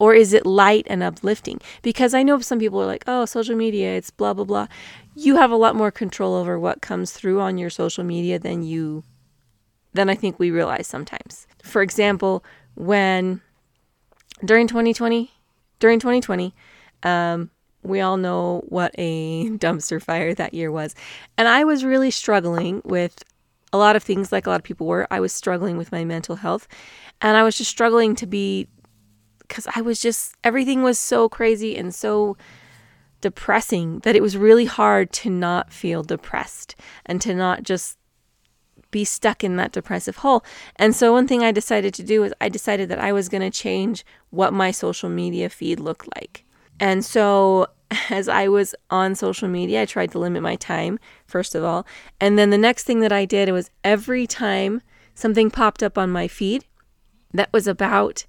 Or 0.00 0.14
is 0.14 0.32
it 0.32 0.46
light 0.46 0.86
and 0.88 1.02
uplifting? 1.02 1.60
Because 1.82 2.14
I 2.14 2.22
know 2.22 2.38
some 2.38 2.60
people 2.60 2.80
are 2.80 2.86
like, 2.86 3.02
oh, 3.08 3.24
social 3.24 3.56
media, 3.56 3.96
it's 3.96 4.10
blah, 4.10 4.32
blah, 4.32 4.44
blah. 4.44 4.68
You 5.16 5.34
have 5.36 5.50
a 5.50 5.56
lot 5.56 5.74
more 5.74 5.90
control 5.90 6.34
over 6.36 6.56
what 6.56 6.80
comes 6.80 7.10
through 7.10 7.40
on 7.40 7.58
your 7.58 7.68
social 7.68 8.04
media 8.04 8.38
than 8.38 8.62
you, 8.62 9.02
than 9.94 10.08
I 10.08 10.14
think 10.14 10.38
we 10.38 10.52
realize 10.52 10.86
sometimes. 10.86 11.48
For 11.64 11.82
example, 11.82 12.44
when 12.76 13.40
during 14.44 14.68
2020, 14.68 15.32
during 15.80 15.98
2020, 15.98 16.54
um, 17.02 17.50
we 17.82 18.00
all 18.00 18.16
know 18.16 18.62
what 18.68 18.94
a 18.98 19.48
dumpster 19.50 20.02
fire 20.02 20.34
that 20.34 20.54
year 20.54 20.70
was. 20.70 20.94
And 21.36 21.48
I 21.48 21.64
was 21.64 21.84
really 21.84 22.10
struggling 22.10 22.82
with 22.84 23.24
a 23.72 23.78
lot 23.78 23.96
of 23.96 24.02
things, 24.02 24.32
like 24.32 24.46
a 24.46 24.50
lot 24.50 24.60
of 24.60 24.64
people 24.64 24.86
were. 24.86 25.06
I 25.10 25.20
was 25.20 25.32
struggling 25.32 25.76
with 25.76 25.92
my 25.92 26.04
mental 26.04 26.36
health. 26.36 26.66
And 27.20 27.36
I 27.36 27.42
was 27.42 27.56
just 27.56 27.70
struggling 27.70 28.14
to 28.16 28.26
be, 28.26 28.68
because 29.40 29.66
I 29.74 29.80
was 29.80 30.00
just, 30.00 30.34
everything 30.44 30.82
was 30.82 30.98
so 30.98 31.28
crazy 31.28 31.76
and 31.76 31.94
so 31.94 32.36
depressing 33.20 33.98
that 34.00 34.14
it 34.14 34.22
was 34.22 34.36
really 34.36 34.64
hard 34.64 35.12
to 35.12 35.30
not 35.30 35.72
feel 35.72 36.02
depressed 36.02 36.76
and 37.04 37.20
to 37.20 37.34
not 37.34 37.62
just 37.62 37.98
be 38.90 39.04
stuck 39.04 39.44
in 39.44 39.56
that 39.56 39.72
depressive 39.72 40.16
hole. 40.16 40.44
And 40.76 40.94
so, 40.94 41.12
one 41.12 41.26
thing 41.26 41.42
I 41.42 41.52
decided 41.52 41.92
to 41.94 42.02
do 42.02 42.20
was 42.22 42.32
I 42.40 42.48
decided 42.48 42.88
that 42.88 42.98
I 42.98 43.12
was 43.12 43.28
going 43.28 43.42
to 43.42 43.50
change 43.50 44.04
what 44.30 44.52
my 44.52 44.70
social 44.70 45.10
media 45.10 45.50
feed 45.50 45.80
looked 45.80 46.08
like. 46.16 46.44
And 46.80 47.04
so, 47.04 47.68
as 48.10 48.28
I 48.28 48.48
was 48.48 48.74
on 48.90 49.14
social 49.14 49.48
media, 49.48 49.82
I 49.82 49.86
tried 49.86 50.12
to 50.12 50.18
limit 50.18 50.42
my 50.42 50.56
time, 50.56 50.98
first 51.26 51.54
of 51.54 51.64
all. 51.64 51.86
And 52.20 52.38
then 52.38 52.50
the 52.50 52.58
next 52.58 52.84
thing 52.84 53.00
that 53.00 53.12
I 53.12 53.24
did 53.24 53.50
was 53.50 53.70
every 53.84 54.26
time 54.26 54.82
something 55.14 55.50
popped 55.50 55.82
up 55.82 55.98
on 55.98 56.10
my 56.10 56.28
feed, 56.28 56.64
that 57.32 57.52
was 57.52 57.66
about 57.66 58.24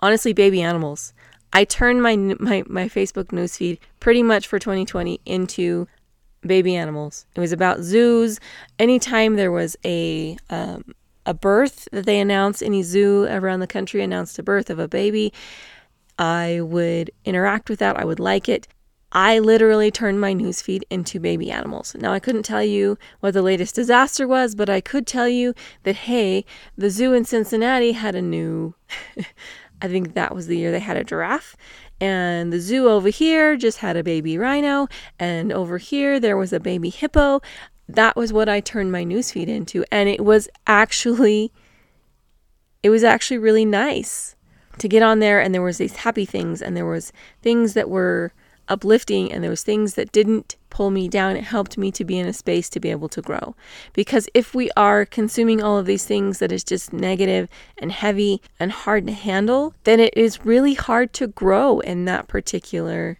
honestly 0.00 0.32
baby 0.32 0.62
animals. 0.62 1.12
I 1.52 1.64
turned 1.64 2.02
my 2.02 2.16
my 2.16 2.62
my 2.66 2.88
Facebook 2.88 3.26
newsfeed 3.26 3.78
pretty 4.00 4.22
much 4.22 4.46
for 4.46 4.58
2020 4.58 5.20
into 5.24 5.88
baby 6.42 6.76
animals. 6.76 7.26
It 7.34 7.40
was 7.40 7.52
about 7.52 7.80
zoos. 7.80 8.38
Anytime 8.78 9.36
there 9.36 9.52
was 9.52 9.76
a 9.84 10.36
um, 10.50 10.94
a 11.26 11.34
birth 11.34 11.88
that 11.92 12.06
they 12.06 12.20
announced, 12.20 12.62
any 12.62 12.82
zoo 12.82 13.24
around 13.24 13.60
the 13.60 13.66
country 13.66 14.02
announced 14.02 14.38
a 14.38 14.42
birth 14.42 14.70
of 14.70 14.78
a 14.78 14.88
baby, 14.88 15.32
I 16.18 16.60
would 16.60 17.10
interact 17.24 17.70
with 17.70 17.78
that. 17.78 17.96
I 17.96 18.04
would 18.04 18.20
like 18.20 18.48
it. 18.48 18.66
I 19.12 19.38
literally 19.38 19.90
turned 19.90 20.20
my 20.20 20.34
newsfeed 20.34 20.82
into 20.90 21.18
baby 21.18 21.50
animals. 21.50 21.94
Now, 21.98 22.12
I 22.12 22.18
couldn't 22.18 22.42
tell 22.42 22.62
you 22.62 22.98
what 23.20 23.32
the 23.32 23.40
latest 23.40 23.74
disaster 23.74 24.28
was, 24.28 24.54
but 24.54 24.68
I 24.68 24.82
could 24.82 25.06
tell 25.06 25.28
you 25.28 25.54
that, 25.84 25.96
hey, 25.96 26.44
the 26.76 26.90
zoo 26.90 27.14
in 27.14 27.24
Cincinnati 27.24 27.92
had 27.92 28.14
a 28.14 28.20
new, 28.20 28.74
I 29.82 29.88
think 29.88 30.12
that 30.12 30.34
was 30.34 30.46
the 30.46 30.58
year 30.58 30.70
they 30.70 30.80
had 30.80 30.98
a 30.98 31.04
giraffe. 31.04 31.56
And 32.00 32.52
the 32.52 32.60
zoo 32.60 32.88
over 32.88 33.08
here 33.08 33.56
just 33.56 33.78
had 33.78 33.96
a 33.96 34.04
baby 34.04 34.36
rhino. 34.36 34.88
And 35.18 35.52
over 35.52 35.78
here, 35.78 36.20
there 36.20 36.36
was 36.36 36.52
a 36.52 36.60
baby 36.60 36.90
hippo. 36.90 37.40
That 37.88 38.14
was 38.14 38.30
what 38.30 38.48
I 38.48 38.60
turned 38.60 38.92
my 38.92 39.04
newsfeed 39.04 39.48
into. 39.48 39.84
And 39.90 40.10
it 40.10 40.22
was 40.22 40.50
actually, 40.66 41.50
it 42.82 42.90
was 42.90 43.04
actually 43.04 43.38
really 43.38 43.64
nice 43.64 44.36
to 44.78 44.88
get 44.88 45.02
on 45.02 45.18
there. 45.18 45.40
And 45.40 45.54
there 45.54 45.62
was 45.62 45.78
these 45.78 45.96
happy 45.96 46.24
things, 46.24 46.62
and 46.62 46.76
there 46.76 46.86
was 46.86 47.12
things 47.42 47.74
that 47.74 47.88
were 47.88 48.32
uplifting 48.68 49.32
and 49.32 49.42
there 49.42 49.50
was 49.50 49.62
things 49.62 49.94
that 49.94 50.12
didn't 50.12 50.56
pull 50.70 50.90
me 50.90 51.08
down 51.08 51.36
it 51.36 51.44
helped 51.44 51.78
me 51.78 51.90
to 51.90 52.04
be 52.04 52.18
in 52.18 52.26
a 52.26 52.32
space 52.32 52.68
to 52.68 52.78
be 52.78 52.90
able 52.90 53.08
to 53.08 53.22
grow 53.22 53.54
because 53.92 54.28
if 54.34 54.54
we 54.54 54.70
are 54.76 55.04
consuming 55.04 55.62
all 55.62 55.78
of 55.78 55.86
these 55.86 56.04
things 56.04 56.38
that 56.38 56.52
is 56.52 56.62
just 56.62 56.92
negative 56.92 57.48
and 57.78 57.90
heavy 57.90 58.40
and 58.60 58.70
hard 58.70 59.06
to 59.06 59.12
handle 59.12 59.74
then 59.84 59.98
it 59.98 60.14
is 60.16 60.44
really 60.44 60.74
hard 60.74 61.12
to 61.12 61.26
grow 61.26 61.80
in 61.80 62.04
that 62.04 62.28
particular 62.28 63.18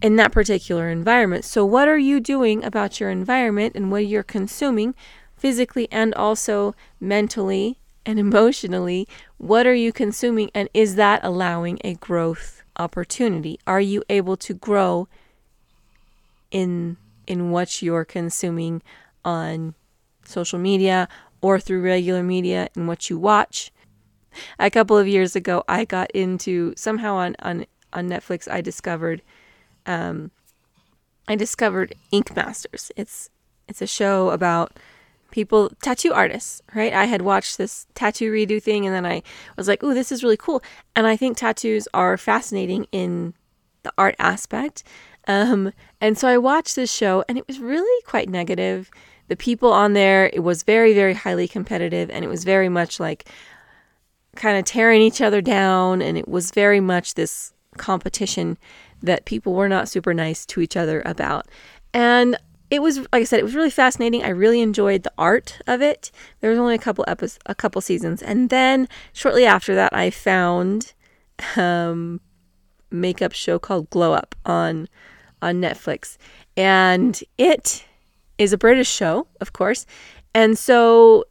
in 0.00 0.16
that 0.16 0.32
particular 0.32 0.88
environment 0.88 1.44
so 1.44 1.64
what 1.64 1.86
are 1.86 1.98
you 1.98 2.18
doing 2.18 2.64
about 2.64 2.98
your 2.98 3.10
environment 3.10 3.74
and 3.76 3.90
what 3.90 4.06
you're 4.06 4.22
consuming 4.22 4.94
physically 5.36 5.88
and 5.92 6.14
also 6.14 6.74
mentally 6.98 7.78
and 8.04 8.18
emotionally 8.18 9.06
what 9.42 9.66
are 9.66 9.74
you 9.74 9.92
consuming 9.92 10.50
and 10.54 10.68
is 10.72 10.94
that 10.94 11.20
allowing 11.24 11.80
a 11.82 11.94
growth 11.94 12.62
opportunity? 12.78 13.58
Are 13.66 13.80
you 13.80 14.04
able 14.08 14.36
to 14.36 14.54
grow 14.54 15.08
in 16.52 16.96
in 17.26 17.50
what 17.50 17.82
you're 17.82 18.04
consuming 18.04 18.82
on 19.24 19.74
social 20.24 20.58
media 20.58 21.08
or 21.40 21.58
through 21.58 21.82
regular 21.82 22.22
media 22.22 22.68
and 22.76 22.86
what 22.86 23.10
you 23.10 23.18
watch. 23.18 23.72
A 24.58 24.70
couple 24.70 24.96
of 24.96 25.08
years 25.08 25.34
ago, 25.34 25.64
I 25.68 25.84
got 25.84 26.10
into 26.12 26.72
somehow 26.76 27.16
on 27.16 27.34
on 27.40 27.66
on 27.92 28.08
Netflix. 28.08 28.50
I 28.50 28.60
discovered, 28.60 29.20
um, 29.84 30.30
I 31.26 31.34
discovered 31.34 31.94
Ink 32.12 32.34
Masters. 32.36 32.92
It's 32.96 33.28
it's 33.68 33.82
a 33.82 33.86
show 33.86 34.30
about 34.30 34.78
people 35.32 35.70
tattoo 35.82 36.12
artists 36.12 36.62
right? 36.74 36.92
I 36.92 37.06
had 37.06 37.22
watched 37.22 37.58
this 37.58 37.86
tattoo 37.94 38.30
redo 38.32 38.62
thing 38.62 38.86
and 38.86 38.94
then 38.94 39.04
i 39.04 39.22
was 39.56 39.66
like 39.66 39.82
oh 39.82 39.94
this 39.94 40.12
is 40.12 40.22
really 40.22 40.36
cool. 40.36 40.62
And 40.94 41.06
i 41.06 41.16
think 41.16 41.36
tattoos 41.36 41.88
are 41.92 42.16
fascinating 42.16 42.86
in 42.92 43.34
the 43.82 43.92
art 43.98 44.14
aspect. 44.18 44.84
Um, 45.26 45.72
and 46.00 46.16
so 46.16 46.28
i 46.28 46.38
watched 46.38 46.76
this 46.76 46.92
show 46.92 47.24
and 47.28 47.36
it 47.38 47.46
was 47.48 47.58
really 47.58 48.02
quite 48.04 48.28
negative. 48.28 48.90
The 49.28 49.36
people 49.36 49.72
on 49.72 49.94
there 49.94 50.30
it 50.32 50.44
was 50.44 50.62
very 50.62 50.94
very 50.94 51.14
highly 51.14 51.48
competitive 51.48 52.10
and 52.10 52.24
it 52.24 52.28
was 52.28 52.44
very 52.44 52.68
much 52.68 53.00
like 53.00 53.28
kind 54.36 54.56
of 54.58 54.64
tearing 54.64 55.02
each 55.02 55.20
other 55.20 55.40
down 55.40 56.00
and 56.00 56.16
it 56.16 56.28
was 56.28 56.50
very 56.50 56.80
much 56.80 57.14
this 57.14 57.52
competition 57.76 58.58
that 59.02 59.24
people 59.24 59.54
were 59.54 59.68
not 59.68 59.88
super 59.88 60.14
nice 60.14 60.46
to 60.46 60.60
each 60.60 60.76
other 60.76 61.02
about. 61.04 61.46
And 61.92 62.36
it 62.72 62.80
was 62.80 63.00
like 63.00 63.20
I 63.20 63.24
said, 63.24 63.38
it 63.38 63.44
was 63.44 63.54
really 63.54 63.68
fascinating. 63.68 64.24
I 64.24 64.30
really 64.30 64.62
enjoyed 64.62 65.02
the 65.02 65.12
art 65.18 65.60
of 65.66 65.82
it. 65.82 66.10
There 66.40 66.48
was 66.48 66.58
only 66.58 66.74
a 66.74 66.78
couple 66.78 67.04
episodes, 67.06 67.38
a 67.44 67.54
couple 67.54 67.82
seasons, 67.82 68.22
and 68.22 68.48
then 68.48 68.88
shortly 69.12 69.44
after 69.44 69.74
that, 69.74 69.94
I 69.94 70.08
found 70.08 70.94
um, 71.56 72.18
makeup 72.90 73.32
show 73.32 73.58
called 73.58 73.90
Glow 73.90 74.14
Up 74.14 74.34
on 74.46 74.88
on 75.42 75.60
Netflix, 75.60 76.16
and 76.56 77.22
it 77.36 77.84
is 78.38 78.54
a 78.54 78.58
British 78.58 78.88
show, 78.88 79.26
of 79.42 79.52
course, 79.52 79.84
and 80.34 80.56
so. 80.58 81.26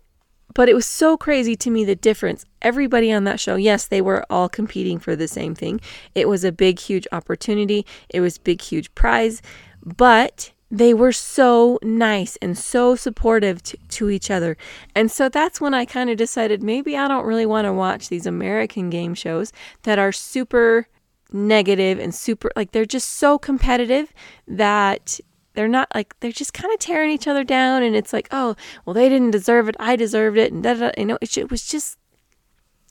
But 0.54 0.68
it 0.68 0.76
was 0.76 0.86
so 0.86 1.16
crazy 1.16 1.56
to 1.56 1.72
me 1.72 1.86
the 1.86 1.96
difference. 1.96 2.46
Everybody 2.62 3.10
on 3.12 3.24
that 3.24 3.40
show, 3.40 3.56
yes, 3.56 3.88
they 3.88 4.02
were 4.02 4.26
all 4.30 4.50
competing 4.50 5.00
for 5.00 5.16
the 5.16 5.30
same 5.30 5.56
thing. 5.56 5.80
It 6.14 6.28
was 6.28 6.44
a 6.44 6.52
big, 6.52 6.78
huge 6.78 7.08
opportunity. 7.14 7.86
It 8.10 8.20
was 8.20 8.38
big, 8.38 8.60
huge 8.60 8.94
prize. 8.94 9.42
But 9.82 10.52
they 10.72 10.94
were 10.94 11.12
so 11.12 11.78
nice 11.84 12.38
and 12.42 12.58
so 12.58 12.96
supportive 12.96 13.62
to, 13.62 13.78
to 13.90 14.10
each 14.10 14.32
other. 14.32 14.56
And 14.96 15.12
so 15.12 15.28
that's 15.28 15.60
when 15.60 15.74
I 15.74 15.84
kind 15.84 16.10
of 16.10 16.16
decided 16.16 16.64
maybe 16.64 16.96
I 16.96 17.10
don't 17.10 17.26
really 17.26 17.46
want 17.46 17.66
to 17.66 17.74
watch 17.74 18.08
these 18.08 18.26
American 18.26 18.90
game 18.90 19.14
shows 19.14 19.52
that 19.84 20.00
are 20.00 20.14
super 20.14 20.88
negative 21.34 22.00
and 22.00 22.16
super, 22.16 22.52
like, 22.56 22.72
they're 22.72 22.86
just 22.86 23.10
so 23.10 23.38
competitive 23.38 24.14
that 24.48 25.20
they're 25.54 25.68
not 25.68 25.90
like, 25.94 26.18
they're 26.22 26.32
just 26.32 26.54
kind 26.54 26.74
of 26.74 26.80
tearing 26.80 27.12
each 27.12 27.28
other 27.28 27.44
down. 27.44 27.84
And 27.84 27.94
it's 27.94 28.14
like, 28.14 28.30
oh, 28.32 28.56
well, 28.86 28.94
they 28.94 29.10
didn't 29.10 29.32
deserve 29.32 29.68
it. 29.68 29.76
I 29.78 29.98
deserved 29.98 30.38
it. 30.38 30.54
And 30.54 30.64
da, 30.64 30.76
da, 30.76 30.92
you 30.98 31.06
know, 31.06 31.18
it, 31.22 31.38
it 31.38 31.52
was 31.52 31.68
just 31.68 31.98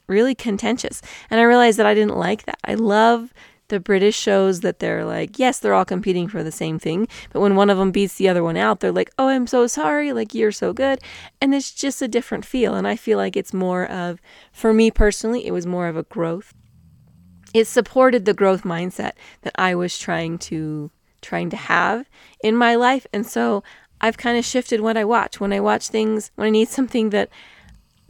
really 0.06 0.34
contentious. 0.34 1.00
And 1.30 1.40
I 1.40 1.44
realized 1.44 1.78
that 1.78 1.86
I 1.86 1.94
didn't 1.94 2.16
like 2.16 2.44
that. 2.44 2.58
I 2.64 2.74
love 2.74 3.32
the 3.70 3.80
British 3.80 4.16
shows 4.16 4.60
that 4.60 4.78
they're 4.78 5.04
like, 5.04 5.38
yes, 5.38 5.58
they're 5.58 5.74
all 5.74 5.84
competing 5.84 6.28
for 6.28 6.44
the 6.44 6.52
same 6.52 6.78
thing, 6.78 7.08
but 7.32 7.40
when 7.40 7.56
one 7.56 7.70
of 7.70 7.78
them 7.78 7.90
beats 7.90 8.14
the 8.14 8.28
other 8.28 8.44
one 8.44 8.56
out, 8.56 8.80
they're 8.80 8.92
like, 8.92 9.10
oh, 9.18 9.28
I'm 9.28 9.46
so 9.46 9.66
sorry, 9.66 10.12
like 10.12 10.34
you're 10.34 10.52
so 10.52 10.72
good. 10.72 11.00
And 11.40 11.54
it's 11.54 11.72
just 11.72 12.02
a 12.02 12.08
different 12.08 12.44
feel. 12.44 12.74
And 12.74 12.86
I 12.86 12.96
feel 12.96 13.16
like 13.16 13.36
it's 13.36 13.54
more 13.54 13.86
of, 13.86 14.20
for 14.52 14.74
me 14.74 14.90
personally, 14.90 15.46
it 15.46 15.52
was 15.52 15.66
more 15.66 15.88
of 15.88 15.96
a 15.96 16.02
growth. 16.02 16.52
It 17.54 17.66
supported 17.66 18.26
the 18.26 18.34
growth 18.34 18.62
mindset 18.62 19.12
that 19.42 19.54
I 19.56 19.74
was 19.74 19.98
trying 19.98 20.38
to 20.38 20.90
trying 21.20 21.50
to 21.50 21.56
have 21.56 22.08
in 22.42 22.56
my 22.56 22.74
life. 22.74 23.06
And 23.12 23.26
so 23.26 23.62
I've 24.00 24.16
kind 24.16 24.38
of 24.38 24.44
shifted 24.44 24.80
what 24.80 24.96
I 24.96 25.04
watch. 25.04 25.40
When 25.40 25.52
I 25.52 25.60
watch 25.60 25.88
things, 25.88 26.30
when 26.36 26.46
I 26.46 26.50
need 26.50 26.68
something 26.68 27.10
that 27.10 27.28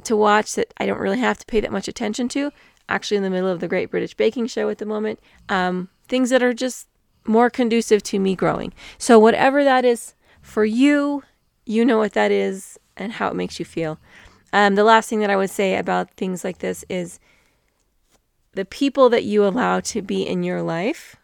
to 0.05 0.17
watch 0.17 0.55
that 0.55 0.73
I 0.79 0.87
don't 0.87 1.01
really 1.01 1.19
have 1.19 1.39
to 1.39 1.47
pay 1.47 1.61
that 1.61 1.73
much 1.73 1.89
attention 1.89 2.29
to, 2.31 2.53
actually 2.91 3.17
in 3.17 3.23
the 3.23 3.31
middle 3.31 3.49
of 3.49 3.61
the 3.61 3.69
Great 3.69 3.91
British 3.91 4.15
Baking 4.15 4.47
Show 4.47 4.69
at 4.69 4.79
the 4.79 4.87
moment. 4.87 5.21
Um, 5.49 5.89
things 6.09 6.31
that 6.31 6.43
are 6.43 6.53
just 6.53 6.89
more 7.25 7.49
conducive 7.49 8.03
to 8.03 8.19
me 8.19 8.35
growing. 8.35 8.73
So, 8.99 9.19
whatever 9.19 9.65
that 9.65 9.85
is 9.85 10.15
for 10.43 10.65
you, 10.65 11.23
you 11.65 11.85
know 11.85 11.99
what 11.99 12.13
that 12.15 12.31
is 12.31 12.79
and 12.97 13.13
how 13.13 13.29
it 13.29 13.37
makes 13.37 13.59
you 13.59 13.65
feel. 13.65 13.99
Um, 14.53 14.75
the 14.75 14.85
last 14.85 15.09
thing 15.09 15.21
that 15.21 15.31
I 15.31 15.37
would 15.37 15.51
say 15.51 15.77
about 15.77 16.11
things 16.13 16.43
like 16.43 16.59
this 16.59 16.85
is 16.89 17.21
the 18.53 18.65
people 18.65 19.09
that 19.11 19.25
you 19.25 19.45
allow 19.45 19.81
to 19.81 20.03
be 20.03 20.27
in 20.27 20.43
your 20.43 20.63
life. 20.63 21.17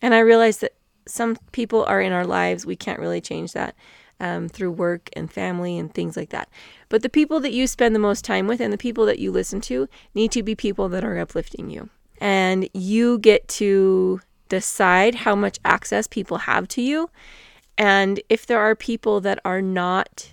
And 0.00 0.14
I 0.14 0.20
realize 0.20 0.58
that 0.58 0.74
some 1.06 1.36
people 1.52 1.84
are 1.84 2.00
in 2.00 2.12
our 2.12 2.26
lives, 2.26 2.64
we 2.64 2.76
can't 2.76 3.00
really 3.00 3.20
change 3.20 3.52
that 3.52 3.74
um, 4.20 4.48
through 4.48 4.70
work 4.70 5.10
and 5.14 5.30
family 5.30 5.78
and 5.78 5.92
things 5.92 6.16
like 6.16 6.30
that. 6.30 6.48
But 6.88 7.02
the 7.02 7.08
people 7.08 7.40
that 7.40 7.52
you 7.52 7.66
spend 7.66 7.94
the 7.94 8.00
most 8.00 8.24
time 8.24 8.46
with 8.46 8.60
and 8.60 8.72
the 8.72 8.78
people 8.78 9.04
that 9.06 9.18
you 9.18 9.30
listen 9.30 9.60
to 9.62 9.88
need 10.14 10.32
to 10.32 10.42
be 10.42 10.54
people 10.54 10.88
that 10.88 11.04
are 11.04 11.18
uplifting 11.18 11.70
you. 11.70 11.90
And 12.20 12.68
you 12.72 13.18
get 13.18 13.46
to 13.48 14.20
decide 14.48 15.14
how 15.14 15.34
much 15.34 15.58
access 15.64 16.06
people 16.06 16.38
have 16.38 16.66
to 16.68 16.82
you. 16.82 17.10
And 17.76 18.20
if 18.28 18.46
there 18.46 18.58
are 18.58 18.74
people 18.74 19.20
that 19.20 19.38
are 19.44 19.62
not 19.62 20.30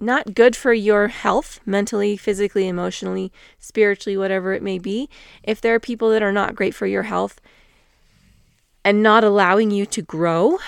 not 0.00 0.32
good 0.34 0.54
for 0.54 0.72
your 0.72 1.08
health, 1.08 1.58
mentally, 1.66 2.16
physically, 2.16 2.68
emotionally, 2.68 3.32
spiritually, 3.58 4.16
whatever 4.16 4.52
it 4.52 4.62
may 4.62 4.78
be, 4.78 5.08
if 5.42 5.60
there 5.60 5.74
are 5.74 5.80
people 5.80 6.10
that 6.10 6.22
are 6.22 6.30
not 6.30 6.54
great 6.54 6.72
for 6.72 6.86
your 6.86 7.02
health 7.02 7.40
and 8.84 9.02
not 9.02 9.24
allowing 9.24 9.72
you 9.72 9.84
to 9.84 10.00
grow 10.00 10.58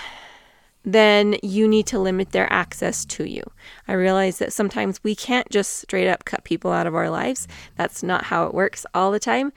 then 0.85 1.37
you 1.43 1.69
need 1.69 1.87
to 1.87 1.99
limit 1.99 2.31
their 2.31 2.51
access 2.53 3.05
to 3.05 3.29
you. 3.29 3.43
I 3.87 3.93
realize 3.93 4.39
that 4.39 4.53
sometimes 4.53 5.03
we 5.03 5.15
can't 5.15 5.49
just 5.51 5.77
straight 5.77 6.09
up 6.09 6.25
cut 6.25 6.45
people 6.45 6.73
out 6.73 6.87
of 6.87 6.95
our 6.95 7.11
lives. 7.11 7.47
That's 7.77 8.03
not 8.03 8.25
how 8.25 8.47
it 8.47 8.55
works 8.55 8.87
all 8.95 9.11
the 9.11 9.21
time, 9.21 9.53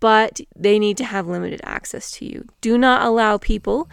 but 0.00 0.40
they 0.54 0.78
need 0.78 0.96
to 0.98 1.04
have 1.04 1.26
limited 1.26 1.60
access 1.64 2.10
to 2.12 2.26
you. 2.26 2.46
Do 2.60 2.76
not 2.76 3.06
allow 3.06 3.38
people 3.38 3.88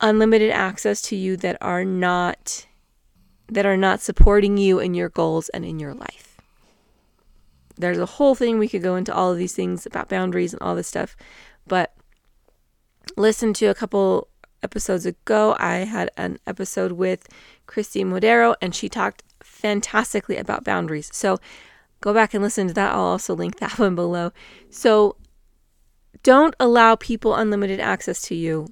unlimited 0.00 0.50
access 0.50 1.00
to 1.02 1.16
you 1.16 1.36
that 1.38 1.56
are 1.60 1.84
not 1.84 2.66
that 3.48 3.66
are 3.66 3.76
not 3.76 4.00
supporting 4.00 4.56
you 4.56 4.78
in 4.78 4.94
your 4.94 5.10
goals 5.10 5.50
and 5.50 5.64
in 5.64 5.78
your 5.78 5.92
life. 5.92 6.38
There's 7.76 7.98
a 7.98 8.06
whole 8.06 8.34
thing 8.34 8.58
we 8.58 8.68
could 8.68 8.82
go 8.82 8.96
into 8.96 9.14
all 9.14 9.32
of 9.32 9.38
these 9.38 9.54
things 9.54 9.84
about 9.84 10.08
boundaries 10.08 10.52
and 10.52 10.62
all 10.62 10.74
this 10.74 10.88
stuff, 10.88 11.14
but 11.66 11.94
listen 13.16 13.52
to 13.54 13.66
a 13.66 13.74
couple 13.74 14.28
episodes 14.64 15.06
ago, 15.06 15.54
I 15.60 15.76
had 15.78 16.10
an 16.16 16.38
episode 16.46 16.92
with 16.92 17.28
Kristi 17.68 18.04
Modero, 18.04 18.56
and 18.60 18.74
she 18.74 18.88
talked 18.88 19.22
fantastically 19.42 20.36
about 20.36 20.64
boundaries. 20.64 21.10
So 21.12 21.38
go 22.00 22.12
back 22.12 22.34
and 22.34 22.42
listen 22.42 22.66
to 22.68 22.74
that. 22.74 22.92
I'll 22.92 23.00
also 23.02 23.34
link 23.34 23.56
that 23.60 23.78
one 23.78 23.94
below. 23.94 24.32
So 24.70 25.16
don't 26.22 26.56
allow 26.58 26.96
people 26.96 27.34
unlimited 27.34 27.78
access 27.78 28.22
to 28.22 28.34
you. 28.34 28.66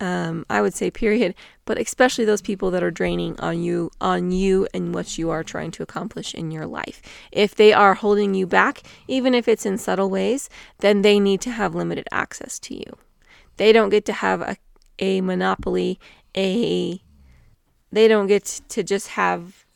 Um, 0.00 0.46
I 0.48 0.62
would 0.62 0.72
say 0.72 0.90
period, 0.90 1.34
but 1.66 1.78
especially 1.78 2.24
those 2.24 2.40
people 2.40 2.70
that 2.70 2.82
are 2.82 2.90
draining 2.90 3.38
on 3.38 3.62
you, 3.62 3.90
on 4.00 4.32
you 4.32 4.66
and 4.72 4.94
what 4.94 5.18
you 5.18 5.28
are 5.28 5.44
trying 5.44 5.70
to 5.72 5.82
accomplish 5.82 6.34
in 6.34 6.50
your 6.50 6.66
life. 6.66 7.02
If 7.30 7.54
they 7.54 7.74
are 7.74 7.92
holding 7.92 8.34
you 8.34 8.46
back, 8.46 8.82
even 9.08 9.34
if 9.34 9.46
it's 9.46 9.66
in 9.66 9.76
subtle 9.76 10.08
ways, 10.08 10.48
then 10.78 11.02
they 11.02 11.20
need 11.20 11.42
to 11.42 11.50
have 11.50 11.74
limited 11.74 12.08
access 12.10 12.58
to 12.60 12.74
you. 12.74 12.96
They 13.60 13.74
don't 13.74 13.90
get 13.90 14.06
to 14.06 14.14
have 14.14 14.40
a, 14.40 14.56
a 14.98 15.20
monopoly, 15.20 16.00
a 16.34 17.02
they 17.92 18.08
don't 18.08 18.26
get 18.26 18.62
to 18.70 18.82
just 18.82 19.08
have 19.08 19.66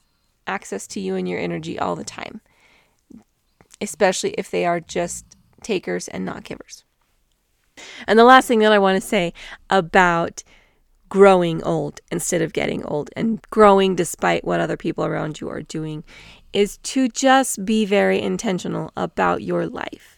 access 0.46 0.86
to 0.86 1.00
you 1.00 1.16
and 1.16 1.28
your 1.28 1.38
energy 1.38 1.78
all 1.78 1.94
the 1.94 2.02
time. 2.02 2.40
Especially 3.82 4.30
if 4.38 4.50
they 4.50 4.64
are 4.64 4.80
just 4.80 5.36
takers 5.62 6.08
and 6.08 6.24
not 6.24 6.44
givers. 6.44 6.84
And 8.06 8.18
the 8.18 8.24
last 8.24 8.48
thing 8.48 8.60
that 8.60 8.72
I 8.72 8.78
want 8.78 9.02
to 9.02 9.06
say 9.06 9.34
about 9.68 10.42
growing 11.10 11.62
old 11.62 12.00
instead 12.10 12.40
of 12.40 12.54
getting 12.54 12.82
old 12.86 13.10
and 13.14 13.42
growing 13.50 13.94
despite 13.94 14.46
what 14.46 14.60
other 14.60 14.78
people 14.78 15.04
around 15.04 15.42
you 15.42 15.50
are 15.50 15.60
doing 15.60 16.04
is 16.54 16.78
to 16.78 17.06
just 17.08 17.66
be 17.66 17.84
very 17.84 18.18
intentional 18.18 18.92
about 18.96 19.42
your 19.42 19.66
life. 19.66 20.13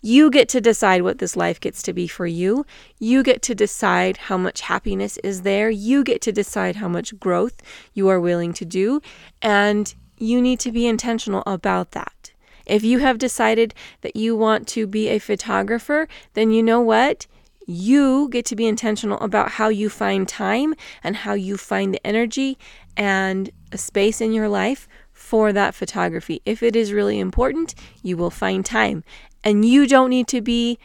You 0.00 0.30
get 0.30 0.48
to 0.50 0.60
decide 0.60 1.02
what 1.02 1.18
this 1.18 1.36
life 1.36 1.58
gets 1.60 1.82
to 1.82 1.92
be 1.92 2.06
for 2.06 2.26
you. 2.26 2.64
You 2.98 3.22
get 3.22 3.42
to 3.42 3.54
decide 3.54 4.16
how 4.16 4.36
much 4.36 4.62
happiness 4.62 5.18
is 5.18 5.42
there. 5.42 5.70
You 5.70 6.04
get 6.04 6.20
to 6.22 6.32
decide 6.32 6.76
how 6.76 6.88
much 6.88 7.18
growth 7.18 7.60
you 7.94 8.08
are 8.08 8.20
willing 8.20 8.52
to 8.54 8.64
do. 8.64 9.00
And 9.42 9.92
you 10.16 10.40
need 10.40 10.60
to 10.60 10.72
be 10.72 10.86
intentional 10.86 11.42
about 11.46 11.92
that. 11.92 12.32
If 12.66 12.84
you 12.84 12.98
have 12.98 13.18
decided 13.18 13.74
that 14.02 14.14
you 14.14 14.36
want 14.36 14.68
to 14.68 14.86
be 14.86 15.08
a 15.08 15.18
photographer, 15.18 16.06
then 16.34 16.50
you 16.52 16.62
know 16.62 16.80
what? 16.80 17.26
You 17.66 18.28
get 18.30 18.44
to 18.46 18.56
be 18.56 18.66
intentional 18.66 19.18
about 19.20 19.52
how 19.52 19.68
you 19.68 19.90
find 19.90 20.28
time 20.28 20.74
and 21.02 21.16
how 21.16 21.34
you 21.34 21.56
find 21.56 21.92
the 21.92 22.06
energy 22.06 22.56
and 22.96 23.50
a 23.72 23.78
space 23.78 24.20
in 24.20 24.32
your 24.32 24.48
life 24.48 24.88
for 25.12 25.52
that 25.52 25.74
photography. 25.74 26.40
If 26.46 26.62
it 26.62 26.76
is 26.76 26.92
really 26.92 27.18
important, 27.18 27.74
you 28.02 28.16
will 28.16 28.30
find 28.30 28.64
time. 28.64 29.04
And 29.48 29.64
you 29.64 29.86
don't 29.86 30.10
need 30.10 30.28
to 30.28 30.42
be 30.42 30.78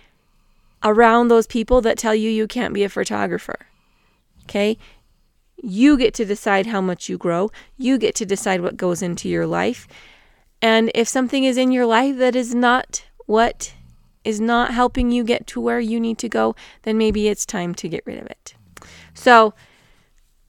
around 0.86 1.28
those 1.28 1.48
people 1.48 1.82
that 1.82 1.98
tell 1.98 2.16
you 2.16 2.30
you 2.30 2.48
can't 2.48 2.74
be 2.74 2.86
a 2.86 2.90
photographer. 2.90 3.68
Okay? 4.44 4.78
You 5.62 5.98
get 5.98 6.14
to 6.14 6.24
decide 6.24 6.68
how 6.68 6.80
much 6.80 7.10
you 7.10 7.18
grow. 7.18 7.52
You 7.76 7.98
get 7.98 8.16
to 8.16 8.26
decide 8.26 8.62
what 8.62 8.78
goes 8.78 9.02
into 9.02 9.28
your 9.28 9.46
life. 9.46 9.86
And 10.62 10.92
if 10.96 11.10
something 11.10 11.44
is 11.44 11.58
in 11.58 11.74
your 11.74 11.86
life 11.86 12.16
that 12.20 12.38
is 12.38 12.56
not 12.56 13.04
what 13.26 13.74
is 14.24 14.40
not 14.40 14.72
helping 14.72 15.12
you 15.12 15.26
get 15.26 15.46
to 15.48 15.60
where 15.60 15.82
you 15.82 16.00
need 16.00 16.18
to 16.20 16.30
go, 16.30 16.56
then 16.84 16.98
maybe 16.98 17.28
it's 17.28 17.46
time 17.46 17.76
to 17.76 17.90
get 17.90 18.06
rid 18.06 18.18
of 18.18 18.28
it. 18.28 18.56
So 19.14 19.54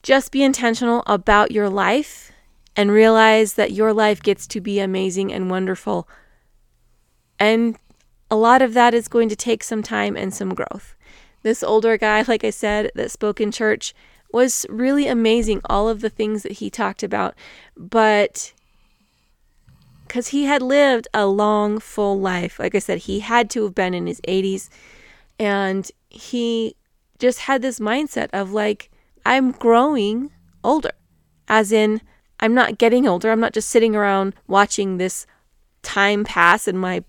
just 0.03 0.31
be 0.31 0.41
intentional 0.41 1.03
about 1.05 1.51
your 1.51 1.67
life 1.67 2.31
and 2.77 2.91
realize 2.91 3.55
that 3.55 3.73
your 3.73 3.91
life 3.91 4.23
gets 4.23 4.47
to 4.47 4.61
be 4.61 4.79
amazing 4.79 5.33
and 5.33 5.49
wonderful. 5.49 6.07
And 7.37 7.77
a 8.35 8.37
lot 8.37 8.61
of 8.61 8.73
that 8.73 8.93
is 8.93 9.07
going 9.07 9.29
to 9.29 9.35
take 9.35 9.63
some 9.63 9.81
time 9.81 10.17
and 10.17 10.33
some 10.33 10.53
growth. 10.53 10.93
This 11.41 11.63
older 11.63 11.97
guy, 11.97 12.21
like 12.27 12.43
I 12.43 12.49
said, 12.49 12.91
that 12.93 13.11
spoke 13.11 13.39
in 13.39 13.49
church 13.49 13.93
was 14.33 14.65
really 14.67 15.07
amazing, 15.07 15.61
all 15.69 15.87
of 15.87 16.01
the 16.01 16.09
things 16.09 16.43
that 16.43 16.53
he 16.53 16.69
talked 16.69 17.01
about. 17.01 17.33
But 17.77 18.51
because 20.05 20.27
he 20.27 20.43
had 20.43 20.61
lived 20.61 21.07
a 21.13 21.27
long, 21.27 21.79
full 21.79 22.19
life, 22.19 22.59
like 22.59 22.75
I 22.75 22.79
said, 22.79 22.99
he 22.99 23.21
had 23.21 23.49
to 23.51 23.63
have 23.63 23.73
been 23.73 23.93
in 23.93 24.05
his 24.05 24.19
80s. 24.27 24.67
And 25.39 25.89
he 26.09 26.75
just 27.17 27.39
had 27.39 27.61
this 27.61 27.79
mindset 27.79 28.27
of 28.33 28.51
like, 28.51 28.91
I'm 29.25 29.51
growing 29.51 30.29
older, 30.61 30.91
as 31.47 31.71
in, 31.71 32.01
I'm 32.41 32.53
not 32.53 32.77
getting 32.77 33.07
older. 33.07 33.31
I'm 33.31 33.39
not 33.39 33.53
just 33.53 33.69
sitting 33.69 33.95
around 33.95 34.35
watching 34.45 34.97
this 34.97 35.25
time 35.83 36.25
pass 36.25 36.67
and 36.67 36.77
my 36.77 37.05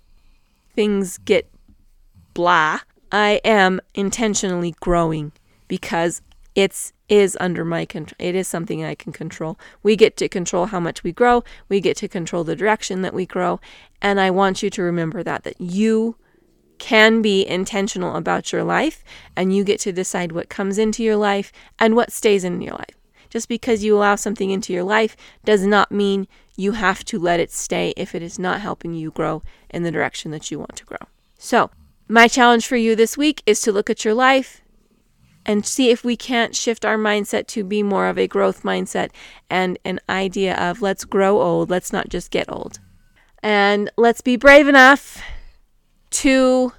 things 0.77 1.19
get 1.19 1.51
blah. 2.35 2.81
I 3.11 3.41
am 3.45 3.81
intentionally 3.95 4.77
growing 4.81 5.33
because 5.67 6.23
it's 6.55 6.93
is 7.09 7.37
under 7.41 7.65
my 7.65 7.85
control. 7.85 8.17
It 8.19 8.35
is 8.35 8.49
something 8.49 8.85
I 8.85 8.95
can 8.95 9.13
control. 9.13 9.59
We 9.83 9.97
get 9.97 10.17
to 10.19 10.29
control 10.29 10.67
how 10.67 10.81
much 10.81 11.05
we 11.05 11.13
grow. 11.13 11.45
We 11.69 11.81
get 11.81 11.97
to 11.99 12.09
control 12.09 12.45
the 12.45 12.57
direction 12.57 13.03
that 13.03 13.15
we 13.15 13.27
grow. 13.27 13.61
And 14.03 14.21
I 14.21 14.31
want 14.31 14.63
you 14.63 14.71
to 14.71 14.83
remember 14.83 15.23
that 15.23 15.45
that 15.45 15.61
you 15.61 16.17
can 16.79 17.23
be 17.23 17.47
intentional 17.47 18.17
about 18.17 18.53
your 18.53 18.65
life 18.65 19.03
and 19.37 19.55
you 19.55 19.65
get 19.65 19.81
to 19.81 19.93
decide 19.93 20.33
what 20.33 20.49
comes 20.49 20.79
into 20.79 21.03
your 21.03 21.17
life 21.17 21.53
and 21.79 21.95
what 21.95 22.13
stays 22.13 22.45
in 22.45 22.61
your 22.61 22.75
life. 22.75 22.97
Just 23.37 23.51
because 23.51 23.85
you 23.85 23.95
allow 23.95 24.15
something 24.15 24.51
into 24.51 24.73
your 24.73 24.83
life 24.83 25.15
does 25.45 25.67
not 25.67 25.93
mean 25.93 26.27
you 26.57 26.73
have 26.73 27.05
to 27.05 27.19
let 27.19 27.39
it 27.39 27.53
stay 27.53 27.93
if 27.95 28.15
it 28.15 28.23
is 28.23 28.39
not 28.39 28.63
helping 28.63 28.95
you 28.95 29.11
grow 29.11 29.43
in 29.69 29.83
the 29.83 29.91
direction 29.91 30.31
that 30.31 30.51
you 30.51 30.59
want 30.59 30.75
to 30.77 30.87
grow. 30.87 31.07
So, 31.37 31.71
my 32.09 32.29
challenge 32.29 32.67
for 32.67 32.77
you 32.77 32.97
this 32.97 33.19
week 33.19 33.43
is 33.45 33.61
to 33.61 33.73
look 33.73 33.91
at 33.91 34.07
your 34.07 34.15
life 34.15 34.63
and 35.45 35.67
see 35.67 35.91
if 35.91 36.03
we 36.03 36.17
can't 36.17 36.57
shift 36.57 36.87
our 36.87 36.97
mindset 36.97 37.47
to 37.49 37.63
be 37.63 37.83
more 37.83 38.09
of 38.09 38.17
a 38.17 38.27
growth 38.27 38.63
mindset 38.63 39.11
and 39.51 39.79
an 39.85 40.01
idea 40.09 40.57
of 40.57 40.81
let's 40.81 41.05
grow 41.05 41.43
old, 41.43 41.69
let's 41.69 41.93
not 41.93 42.09
just 42.09 42.31
get 42.31 42.51
old. 42.51 42.81
And 43.43 43.91
let's 43.99 44.23
be 44.23 44.37
brave 44.37 44.67
enough 44.67 45.21
to 46.23 46.73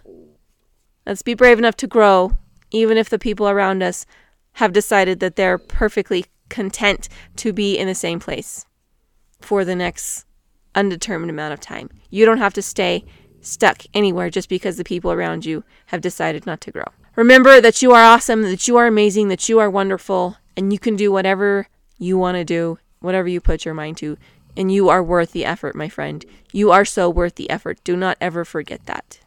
let's 1.06 1.22
be 1.22 1.36
brave 1.36 1.60
enough 1.60 1.78
to 1.78 1.86
grow 1.86 2.32
even 2.72 2.98
if 2.98 3.10
the 3.10 3.20
people 3.20 3.48
around 3.48 3.84
us 3.84 4.08
have 4.54 4.74
decided 4.74 5.20
that 5.20 5.36
they're 5.36 5.60
perfectly 5.60 6.26
content 6.50 7.10
to 7.38 7.54
be 7.54 7.78
in 7.78 7.88
the 7.88 7.96
same 7.96 8.20
place 8.20 8.66
for 9.40 9.64
the 9.64 9.76
next 9.76 10.26
undetermined 10.76 11.32
amount 11.32 11.54
of 11.54 11.60
time. 11.60 11.90
You 12.10 12.26
don't 12.26 12.38
have 12.38 12.54
to 12.54 12.62
stay 12.62 13.06
stuck 13.42 13.84
anywhere 13.94 14.30
just 14.30 14.50
because 14.50 14.78
the 14.78 14.84
people 14.84 15.12
around 15.12 15.46
you 15.46 15.64
have 15.88 16.02
decided 16.02 16.46
not 16.46 16.62
to 16.62 16.72
grow. 16.72 16.86
Remember 17.16 17.60
that 17.60 17.82
you 17.82 17.92
are 17.94 18.04
awesome, 18.04 18.44
that 18.44 18.68
you 18.68 18.78
are 18.78 18.88
amazing, 18.88 19.28
that 19.30 19.50
you 19.50 19.60
are 19.60 19.70
wonderful, 19.70 20.38
and 20.56 20.72
you 20.72 20.80
can 20.80 20.96
do 20.96 21.12
whatever 21.12 21.68
you 21.98 22.18
want 22.18 22.36
to 22.36 22.46
do, 22.46 22.78
whatever 23.00 23.28
you 23.28 23.42
put 23.42 23.66
your 23.66 23.74
mind 23.74 23.98
to. 23.98 24.18
And 24.56 24.72
you 24.72 24.90
are 24.90 25.04
worth 25.04 25.32
the 25.32 25.46
effort, 25.46 25.76
my 25.76 25.90
friend. 25.90 26.26
You 26.52 26.72
are 26.72 26.86
so 26.86 27.10
worth 27.10 27.36
the 27.36 27.50
effort. 27.50 27.84
Do 27.84 27.96
not 27.96 28.18
ever 28.20 28.44
forget 28.44 28.86
that. 28.86 29.20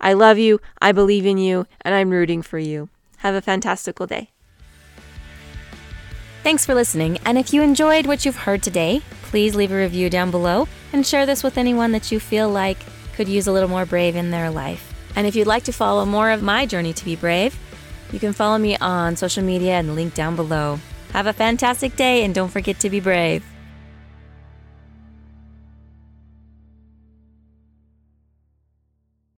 I 0.00 0.12
love 0.12 0.38
you, 0.38 0.60
I 0.80 0.92
believe 0.92 1.26
in 1.26 1.38
you, 1.38 1.66
and 1.82 1.94
I'm 1.94 2.10
rooting 2.10 2.42
for 2.42 2.58
you. 2.58 2.88
Have 3.18 3.34
a 3.34 3.42
fantastical 3.42 4.06
day. 4.06 4.30
Thanks 6.42 6.64
for 6.64 6.74
listening, 6.74 7.18
and 7.26 7.36
if 7.36 7.52
you 7.52 7.60
enjoyed 7.60 8.06
what 8.06 8.24
you've 8.24 8.34
heard 8.34 8.62
today, 8.62 9.02
please 9.24 9.54
leave 9.54 9.72
a 9.72 9.76
review 9.76 10.08
down 10.08 10.30
below 10.30 10.68
and 10.90 11.06
share 11.06 11.26
this 11.26 11.42
with 11.42 11.58
anyone 11.58 11.92
that 11.92 12.10
you 12.10 12.18
feel 12.18 12.48
like 12.48 12.78
could 13.14 13.28
use 13.28 13.46
a 13.46 13.52
little 13.52 13.68
more 13.68 13.84
brave 13.84 14.16
in 14.16 14.30
their 14.30 14.48
life. 14.48 14.94
And 15.14 15.26
if 15.26 15.36
you'd 15.36 15.46
like 15.46 15.64
to 15.64 15.72
follow 15.72 16.06
more 16.06 16.30
of 16.30 16.42
my 16.42 16.64
journey 16.64 16.94
to 16.94 17.04
be 17.04 17.14
brave, 17.14 17.58
you 18.10 18.18
can 18.18 18.32
follow 18.32 18.56
me 18.56 18.74
on 18.78 19.16
social 19.16 19.44
media 19.44 19.72
and 19.72 19.94
link 19.94 20.14
down 20.14 20.34
below. 20.34 20.80
Have 21.12 21.26
a 21.26 21.34
fantastic 21.34 21.94
day 21.94 22.24
and 22.24 22.34
don't 22.34 22.48
forget 22.48 22.80
to 22.80 22.88
be 22.88 23.00
brave. 23.00 23.44